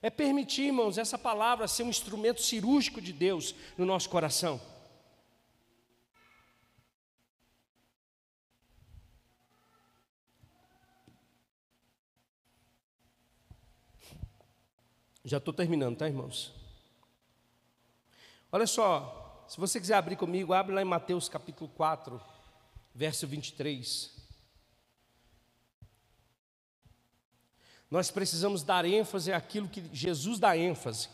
É 0.03 0.11
permitir, 0.11 0.65
irmãos, 0.67 0.99
essa 0.99 1.17
palavra 1.17 1.67
ser 1.67 1.83
um 1.83 1.89
instrumento 1.89 2.43
cirúrgico 2.43 3.01
de 3.01 3.11
Deus 3.11 3.55
no 3.79 3.87
nosso 3.87 4.11
coração. 4.11 4.61
Já 15.25 15.39
estou 15.39 15.55
terminando, 15.55 15.97
tá, 15.97 16.07
irmãos? 16.07 16.55
Olha 18.53 18.67
só, 18.67 19.45
se 19.49 19.59
você 19.59 19.81
quiser 19.81 19.95
abrir 19.95 20.17
comigo, 20.17 20.53
abre 20.53 20.75
lá 20.75 20.83
em 20.83 20.87
Mateus 20.87 21.31
capítulo 21.31 21.71
4, 21.71 22.21
verso 22.95 23.27
23. 23.27 24.18
Nós 27.91 28.11
precisamos 28.11 28.63
dar 28.63 28.85
ênfase 28.85 29.33
àquilo 29.33 29.69
que 29.69 29.83
Jesus 29.93 30.39
dá 30.39 30.57
ênfase. 30.57 31.09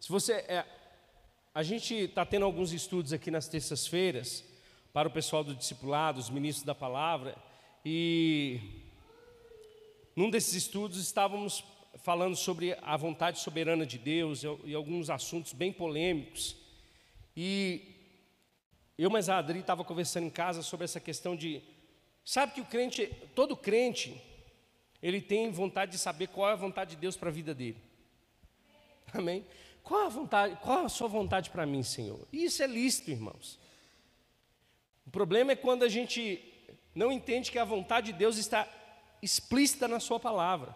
Se 0.00 0.08
você 0.08 0.32
é, 0.32 0.66
a 1.54 1.62
gente 1.62 1.94
está 1.94 2.26
tendo 2.26 2.44
alguns 2.44 2.72
estudos 2.72 3.12
aqui 3.12 3.30
nas 3.30 3.46
terças-feiras 3.46 4.44
para 4.92 5.06
o 5.06 5.12
pessoal 5.12 5.44
do 5.44 5.54
discipulado, 5.54 6.18
os 6.18 6.28
ministros 6.28 6.66
da 6.66 6.74
palavra, 6.74 7.36
e 7.84 8.58
num 10.16 10.28
desses 10.28 10.54
estudos 10.54 10.98
estávamos 10.98 11.64
falando 12.02 12.34
sobre 12.34 12.76
a 12.82 12.96
vontade 12.96 13.38
soberana 13.38 13.86
de 13.86 13.96
Deus 13.96 14.42
e, 14.42 14.74
alguns 14.74 15.08
assuntos 15.08 15.52
bem 15.52 15.72
polêmicos. 15.72 16.56
E 17.36 17.94
eu, 18.98 19.08
mas 19.08 19.28
a 19.28 19.38
Adri 19.38 19.60
estava 19.60 19.84
conversando 19.84 20.26
em 20.26 20.30
casa 20.30 20.62
sobre 20.62 20.84
essa 20.84 20.98
questão 21.00 21.36
de, 21.36 21.62
sabe 22.24 22.54
que 22.54 22.60
o 22.60 22.64
crente, 22.64 23.06
todo 23.34 23.56
crente, 23.56 24.20
ele 25.02 25.20
tem 25.20 25.50
vontade 25.50 25.92
de 25.92 25.98
saber 25.98 26.28
qual 26.28 26.48
é 26.48 26.52
a 26.52 26.56
vontade 26.56 26.90
de 26.90 26.96
Deus 26.96 27.16
para 27.16 27.28
a 27.28 27.32
vida 27.32 27.54
dele. 27.54 27.78
Amém? 29.12 29.44
Qual 29.82 30.06
a 30.06 30.08
vontade, 30.08 30.56
qual 30.62 30.84
a 30.84 30.88
sua 30.88 31.08
vontade 31.08 31.50
para 31.50 31.66
mim, 31.66 31.82
Senhor? 31.82 32.26
Isso 32.32 32.62
é 32.62 32.66
lícito, 32.66 33.10
irmãos. 33.10 33.58
O 35.06 35.10
problema 35.10 35.52
é 35.52 35.56
quando 35.56 35.82
a 35.82 35.88
gente 35.88 36.40
não 36.94 37.10
entende 37.10 37.50
que 37.50 37.58
a 37.58 37.64
vontade 37.64 38.12
de 38.12 38.18
Deus 38.18 38.36
está 38.36 38.68
explícita 39.20 39.88
na 39.88 39.98
sua 39.98 40.20
palavra. 40.20 40.74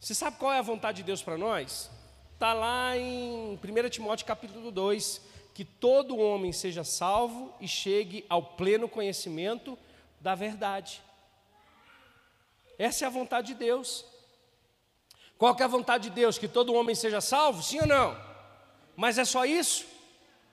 Você 0.00 0.14
sabe 0.14 0.36
qual 0.36 0.52
é 0.52 0.58
a 0.58 0.62
vontade 0.62 0.98
de 0.98 1.04
Deus 1.04 1.22
para 1.22 1.38
nós? 1.38 1.90
Está 2.34 2.52
lá 2.52 2.96
em 2.96 3.54
1 3.54 3.88
Timóteo 3.88 4.26
capítulo 4.26 4.72
2, 4.72 5.20
que 5.54 5.64
todo 5.64 6.18
homem 6.18 6.52
seja 6.52 6.82
salvo 6.82 7.54
e 7.60 7.68
chegue 7.68 8.24
ao 8.28 8.42
pleno 8.42 8.88
conhecimento 8.88 9.78
da 10.20 10.34
verdade. 10.34 11.00
Essa 12.82 13.04
é 13.04 13.06
a 13.06 13.10
vontade 13.10 13.46
de 13.48 13.54
Deus. 13.54 14.04
Qual 15.38 15.56
é 15.56 15.62
a 15.62 15.68
vontade 15.68 16.08
de 16.08 16.14
Deus? 16.16 16.36
Que 16.36 16.48
todo 16.48 16.74
homem 16.74 16.96
seja 16.96 17.20
salvo? 17.20 17.62
Sim 17.62 17.78
ou 17.82 17.86
não? 17.86 18.20
Mas 18.96 19.18
é 19.18 19.24
só 19.24 19.44
isso? 19.44 19.86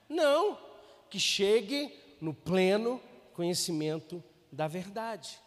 Não. 0.08 0.56
Que 1.10 1.20
chegue 1.20 1.92
no 2.22 2.32
pleno 2.32 3.02
conhecimento 3.34 4.24
da 4.52 4.68
verdade. 4.68 5.40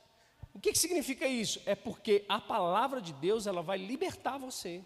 O 0.53 0.59
que, 0.59 0.73
que 0.73 0.79
significa 0.79 1.25
isso? 1.25 1.63
É 1.67 1.77
porque 1.77 2.25
a 2.29 2.41
palavra 2.41 3.01
de 3.01 3.13
Deus 3.13 3.47
ela 3.47 3.63
vai 3.63 3.79
libertar 3.79 4.37
você. 4.37 4.85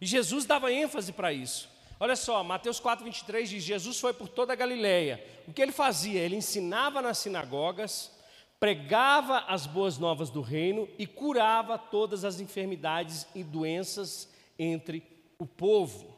E 0.00 0.06
Jesus 0.06 0.46
dava 0.46 0.72
ênfase 0.72 1.12
para 1.12 1.34
isso. 1.34 1.68
Olha 2.00 2.14
só, 2.14 2.44
Mateus 2.44 2.78
4, 2.78 3.04
23 3.04 3.48
diz: 3.48 3.64
Jesus 3.64 3.98
foi 3.98 4.12
por 4.12 4.28
toda 4.28 4.52
a 4.52 4.56
Galileia. 4.56 5.24
O 5.46 5.52
que 5.52 5.60
ele 5.60 5.72
fazia? 5.72 6.20
Ele 6.20 6.36
ensinava 6.36 7.02
nas 7.02 7.18
sinagogas, 7.18 8.12
pregava 8.60 9.40
as 9.40 9.66
boas 9.66 9.98
novas 9.98 10.30
do 10.30 10.40
reino 10.40 10.88
e 10.98 11.06
curava 11.06 11.76
todas 11.76 12.24
as 12.24 12.38
enfermidades 12.40 13.26
e 13.34 13.42
doenças 13.42 14.28
entre 14.58 15.02
o 15.38 15.46
povo. 15.46 16.16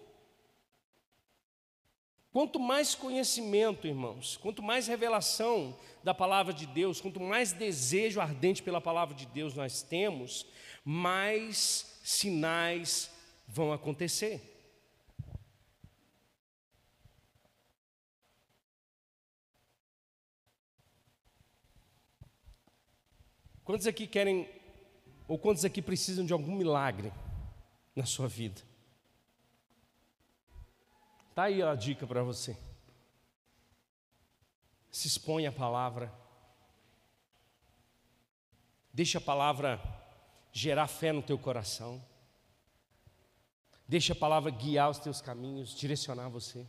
Quanto 2.32 2.60
mais 2.60 2.94
conhecimento, 2.94 3.88
irmãos, 3.88 4.36
quanto 4.36 4.62
mais 4.62 4.86
revelação 4.86 5.76
da 6.04 6.14
palavra 6.14 6.52
de 6.52 6.64
Deus, 6.64 7.00
quanto 7.00 7.18
mais 7.18 7.52
desejo 7.52 8.20
ardente 8.20 8.62
pela 8.62 8.80
palavra 8.80 9.14
de 9.14 9.26
Deus 9.26 9.54
nós 9.54 9.82
temos, 9.82 10.46
mais 10.84 11.98
sinais 12.04 13.10
vão 13.48 13.72
acontecer. 13.72 14.49
Quantos 23.70 23.86
aqui 23.86 24.04
querem, 24.04 24.52
ou 25.28 25.38
quantos 25.38 25.64
aqui 25.64 25.80
precisam 25.80 26.26
de 26.26 26.32
algum 26.32 26.56
milagre 26.56 27.12
na 27.94 28.04
sua 28.04 28.26
vida? 28.26 28.60
Está 31.28 31.44
aí 31.44 31.62
a 31.62 31.72
dica 31.76 32.04
para 32.04 32.24
você. 32.24 32.58
Se 34.90 35.06
expõe 35.06 35.46
a 35.46 35.52
palavra. 35.52 36.12
Deixa 38.92 39.18
a 39.18 39.20
palavra 39.20 39.80
gerar 40.50 40.88
fé 40.88 41.12
no 41.12 41.22
teu 41.22 41.38
coração. 41.38 42.04
Deixa 43.86 44.14
a 44.14 44.16
palavra 44.16 44.50
guiar 44.50 44.90
os 44.90 44.98
teus 44.98 45.20
caminhos, 45.20 45.76
direcionar 45.76 46.28
você. 46.28 46.66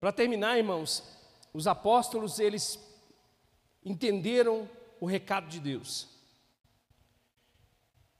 Para 0.00 0.12
terminar, 0.12 0.56
irmãos, 0.56 1.04
os 1.52 1.66
apóstolos, 1.66 2.38
eles 2.38 2.90
entenderam 3.84 4.68
o 5.00 5.06
recado 5.06 5.48
de 5.48 5.60
Deus. 5.60 6.08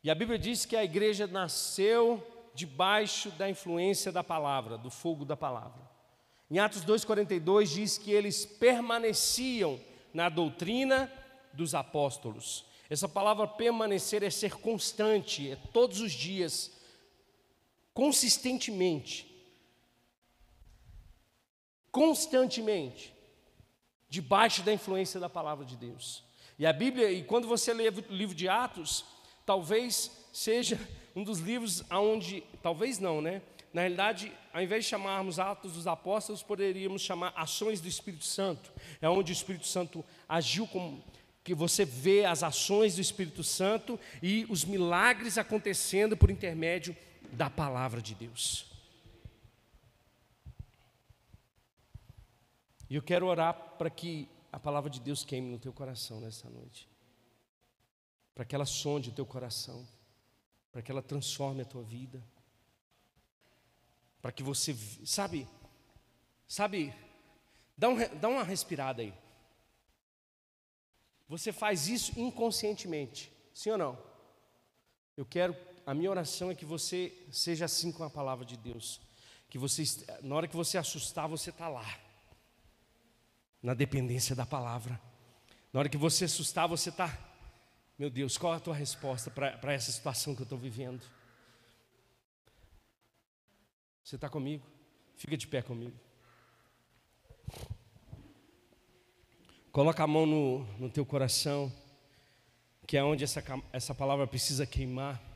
E 0.03 0.11
a 0.11 0.15
Bíblia 0.15 0.39
diz 0.39 0.67
que 0.67 0.77
a 0.77 0.83
igreja 0.83 1.27
nasceu 1.27 2.27
debaixo 2.55 3.31
da 3.31 3.49
influência 3.49 4.11
da 4.11 4.25
palavra, 4.25 4.77
do 4.77 4.91
fogo 4.91 5.25
da 5.25 5.37
palavra. 5.37 5.81
Em 6.51 6.59
Atos 6.59 6.85
2,42 6.85 7.67
diz 7.67 7.97
que 7.97 8.13
eles 8.13 8.45
permaneciam 8.45 9.81
na 10.13 10.29
doutrina 10.29 11.11
dos 11.53 11.75
apóstolos. 11.75 12.65
Essa 12.91 13.09
palavra 13.09 13.47
permanecer 13.47 14.23
é 14.23 14.29
ser 14.29 14.57
constante, 14.57 15.51
é 15.51 15.57
todos 15.73 16.01
os 16.01 16.13
dias, 16.13 16.73
consistentemente. 17.95 19.27
Constantemente 21.91 23.12
debaixo 24.13 24.63
da 24.63 24.71
influência 24.71 25.19
da 25.19 25.31
palavra 25.31 25.65
de 25.65 25.75
Deus. 25.75 26.23
E 26.59 26.67
a 26.67 26.73
Bíblia, 26.73 27.11
e 27.11 27.23
quando 27.23 27.49
você 27.49 27.73
lê 27.73 27.89
o 27.89 28.05
livro 28.11 28.37
de 28.37 28.47
Atos, 28.47 29.07
talvez 29.47 30.11
seja 30.31 30.79
um 31.17 31.25
dos 31.25 31.39
livros 31.39 31.83
aonde, 31.89 32.45
talvez 32.63 32.99
não, 32.99 33.23
né? 33.23 33.41
Na 33.73 33.81
realidade, 33.81 34.31
ao 34.53 34.61
invés 34.61 34.85
de 34.85 34.91
chamarmos 34.91 35.39
Atos 35.39 35.73
dos 35.73 35.87
Apóstolos, 35.87 36.43
poderíamos 36.43 37.01
chamar 37.01 37.33
Ações 37.35 37.81
do 37.81 37.89
Espírito 37.89 38.27
Santo. 38.27 38.71
É 39.01 39.09
onde 39.09 39.33
o 39.33 39.39
Espírito 39.41 39.67
Santo 39.67 40.05
agiu 40.29 40.67
como 40.67 41.03
que 41.43 41.55
você 41.55 41.83
vê 41.87 42.27
as 42.27 42.43
ações 42.43 42.97
do 42.97 43.01
Espírito 43.01 43.43
Santo 43.43 43.99
e 44.23 44.47
os 44.51 44.63
milagres 44.63 45.39
acontecendo 45.39 46.19
por 46.19 46.31
intermédio 46.31 46.95
da 47.33 47.49
palavra 47.49 48.03
de 48.03 48.15
Deus. 48.15 48.72
E 52.93 52.95
eu 52.95 53.01
quero 53.01 53.27
orar 53.27 53.55
para 53.79 53.89
que 53.89 54.29
a 54.53 54.61
palavra 54.61 54.91
de 54.91 55.01
Deus 55.01 55.25
queime 55.25 55.51
no 55.51 55.59
teu 55.59 55.73
coração 55.73 56.21
nessa 56.21 56.51
noite. 56.51 56.87
Para 58.35 58.45
que 58.45 58.55
ela 58.55 58.67
sonde 58.67 59.09
o 59.09 59.15
teu 59.15 59.25
coração. 59.25 59.89
Para 60.71 60.83
que 60.83 60.93
ela 60.93 61.01
transforme 61.01 61.63
a 61.63 61.65
tua 61.65 61.83
vida. 61.83 62.23
Para 64.21 64.31
que 64.31 64.43
você, 64.43 64.77
sabe, 65.07 65.49
sabe, 66.47 66.95
dá, 67.79 67.89
um, 67.89 67.97
dá 68.21 68.29
uma 68.29 68.45
respirada 68.45 69.01
aí. 69.01 69.15
Você 71.31 71.51
faz 71.51 71.89
isso 71.89 72.21
inconscientemente, 72.21 73.33
sim 73.55 73.71
ou 73.71 73.79
não? 73.79 73.99
Eu 75.17 75.25
quero, 75.25 75.57
a 75.87 75.95
minha 75.95 76.11
oração 76.11 76.51
é 76.51 76.55
que 76.55 76.67
você 76.67 77.11
seja 77.31 77.65
assim 77.65 77.91
com 77.91 78.05
a 78.05 78.11
palavra 78.11 78.45
de 78.45 78.59
Deus. 78.59 79.01
Que 79.49 79.57
você, 79.57 79.83
na 80.21 80.37
hora 80.37 80.47
que 80.47 80.55
você 80.55 80.77
assustar, 80.77 81.27
você 81.27 81.49
está 81.49 81.71
lá 81.71 82.02
na 83.63 83.75
dependência 83.75 84.35
da 84.35 84.45
palavra. 84.45 85.01
Na 85.73 85.81
hora 85.81 85.89
que 85.89 85.97
você 85.97 86.25
assustar, 86.25 86.69
você 86.69 86.89
está, 86.91 87.17
meu 87.99 88.11
Deus, 88.11 88.37
qual 88.37 88.55
é 88.55 88.57
a 88.57 88.61
tua 88.61 88.75
resposta 88.75 89.31
para 89.31 89.73
essa 89.73 89.93
situação 89.93 90.35
que 90.35 90.43
eu 90.43 90.45
estou 90.45 90.59
vivendo? 90.59 91.03
Você 94.03 94.17
está 94.17 94.29
comigo? 94.29 94.67
Fica 95.17 95.37
de 95.37 95.47
pé 95.47 95.63
comigo. 95.63 95.97
Coloca 99.71 100.03
a 100.03 100.07
mão 100.07 100.27
no, 100.27 100.65
no 100.79 100.91
teu 100.91 101.07
coração, 101.07 101.73
que 102.87 102.97
é 102.97 103.03
onde 103.03 103.25
essa, 103.25 103.43
essa 103.73 103.95
palavra 103.95 104.27
precisa 104.27 104.67
queimar. 104.67 105.32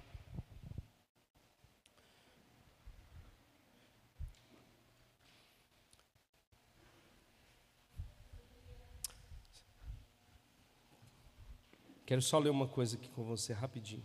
Quero 12.07 12.23
só 12.23 12.39
ler 12.39 12.51
uma 12.51 12.69
coisa 12.69 12.97
aqui 12.97 13.09
com 13.09 13.25
você 13.25 13.53
rapidinho. 13.53 14.05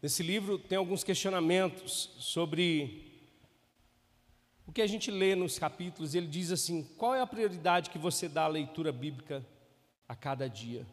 Nesse 0.00 0.22
livro 0.22 0.58
tem 0.58 0.78
alguns 0.78 1.04
questionamentos 1.04 2.14
sobre 2.18 3.04
o 4.66 4.72
que 4.72 4.80
a 4.80 4.86
gente 4.86 5.10
lê 5.10 5.34
nos 5.34 5.58
capítulos, 5.58 6.14
ele 6.14 6.26
diz 6.26 6.50
assim: 6.50 6.82
qual 6.96 7.14
é 7.14 7.20
a 7.20 7.26
prioridade 7.26 7.90
que 7.90 7.98
você 7.98 8.26
dá 8.26 8.44
à 8.44 8.48
leitura 8.48 8.90
bíblica 8.90 9.44
a 10.08 10.16
cada 10.16 10.48
dia? 10.48 10.86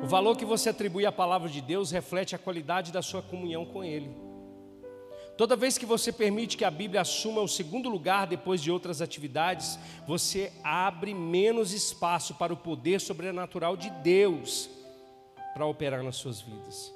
O 0.00 0.06
valor 0.06 0.36
que 0.36 0.44
você 0.44 0.68
atribui 0.68 1.06
à 1.06 1.10
palavra 1.10 1.48
de 1.48 1.60
Deus 1.60 1.90
reflete 1.90 2.36
a 2.36 2.38
qualidade 2.38 2.92
da 2.92 3.02
sua 3.02 3.22
comunhão 3.22 3.66
com 3.66 3.82
Ele. 3.82 4.31
Toda 5.36 5.56
vez 5.56 5.78
que 5.78 5.86
você 5.86 6.12
permite 6.12 6.56
que 6.56 6.64
a 6.64 6.70
Bíblia 6.70 7.00
assuma 7.00 7.40
o 7.40 7.48
segundo 7.48 7.88
lugar 7.88 8.26
depois 8.26 8.62
de 8.62 8.70
outras 8.70 9.00
atividades, 9.00 9.78
você 10.06 10.52
abre 10.62 11.14
menos 11.14 11.72
espaço 11.72 12.34
para 12.34 12.52
o 12.52 12.56
poder 12.56 13.00
sobrenatural 13.00 13.76
de 13.76 13.88
Deus 14.02 14.68
para 15.54 15.66
operar 15.66 16.02
nas 16.02 16.16
suas 16.16 16.40
vidas. 16.40 16.92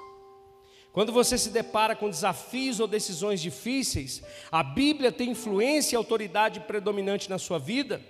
Quando 0.93 1.12
você 1.12 1.37
se 1.37 1.51
depara 1.51 1.95
com 1.95 2.09
desafios 2.09 2.80
ou 2.80 2.87
decisões 2.87 3.41
difíceis, 3.41 4.22
a 4.51 4.62
Bíblia 4.62 5.12
tem 5.12 5.30
influência 5.30 5.95
e 5.95 5.99
autoridade 5.99 6.61
predominante 6.61 7.28
na 7.28 7.39
sua 7.39 7.59
vida? 7.59 8.01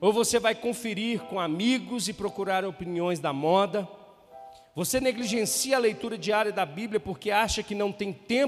Ou 0.00 0.12
você 0.12 0.40
vai 0.40 0.54
conferir 0.54 1.20
com 1.22 1.38
amigos 1.38 2.08
e 2.08 2.12
procurar 2.12 2.64
opiniões 2.64 3.20
da 3.20 3.32
moda? 3.32 3.88
Você 4.74 5.00
negligencia 5.00 5.76
a 5.76 5.80
leitura 5.80 6.18
diária 6.18 6.50
da 6.50 6.66
Bíblia 6.66 6.98
porque 6.98 7.30
acha 7.30 7.62
que 7.62 7.74
não 7.74 7.92
tem 7.92 8.12
tempo 8.12 8.34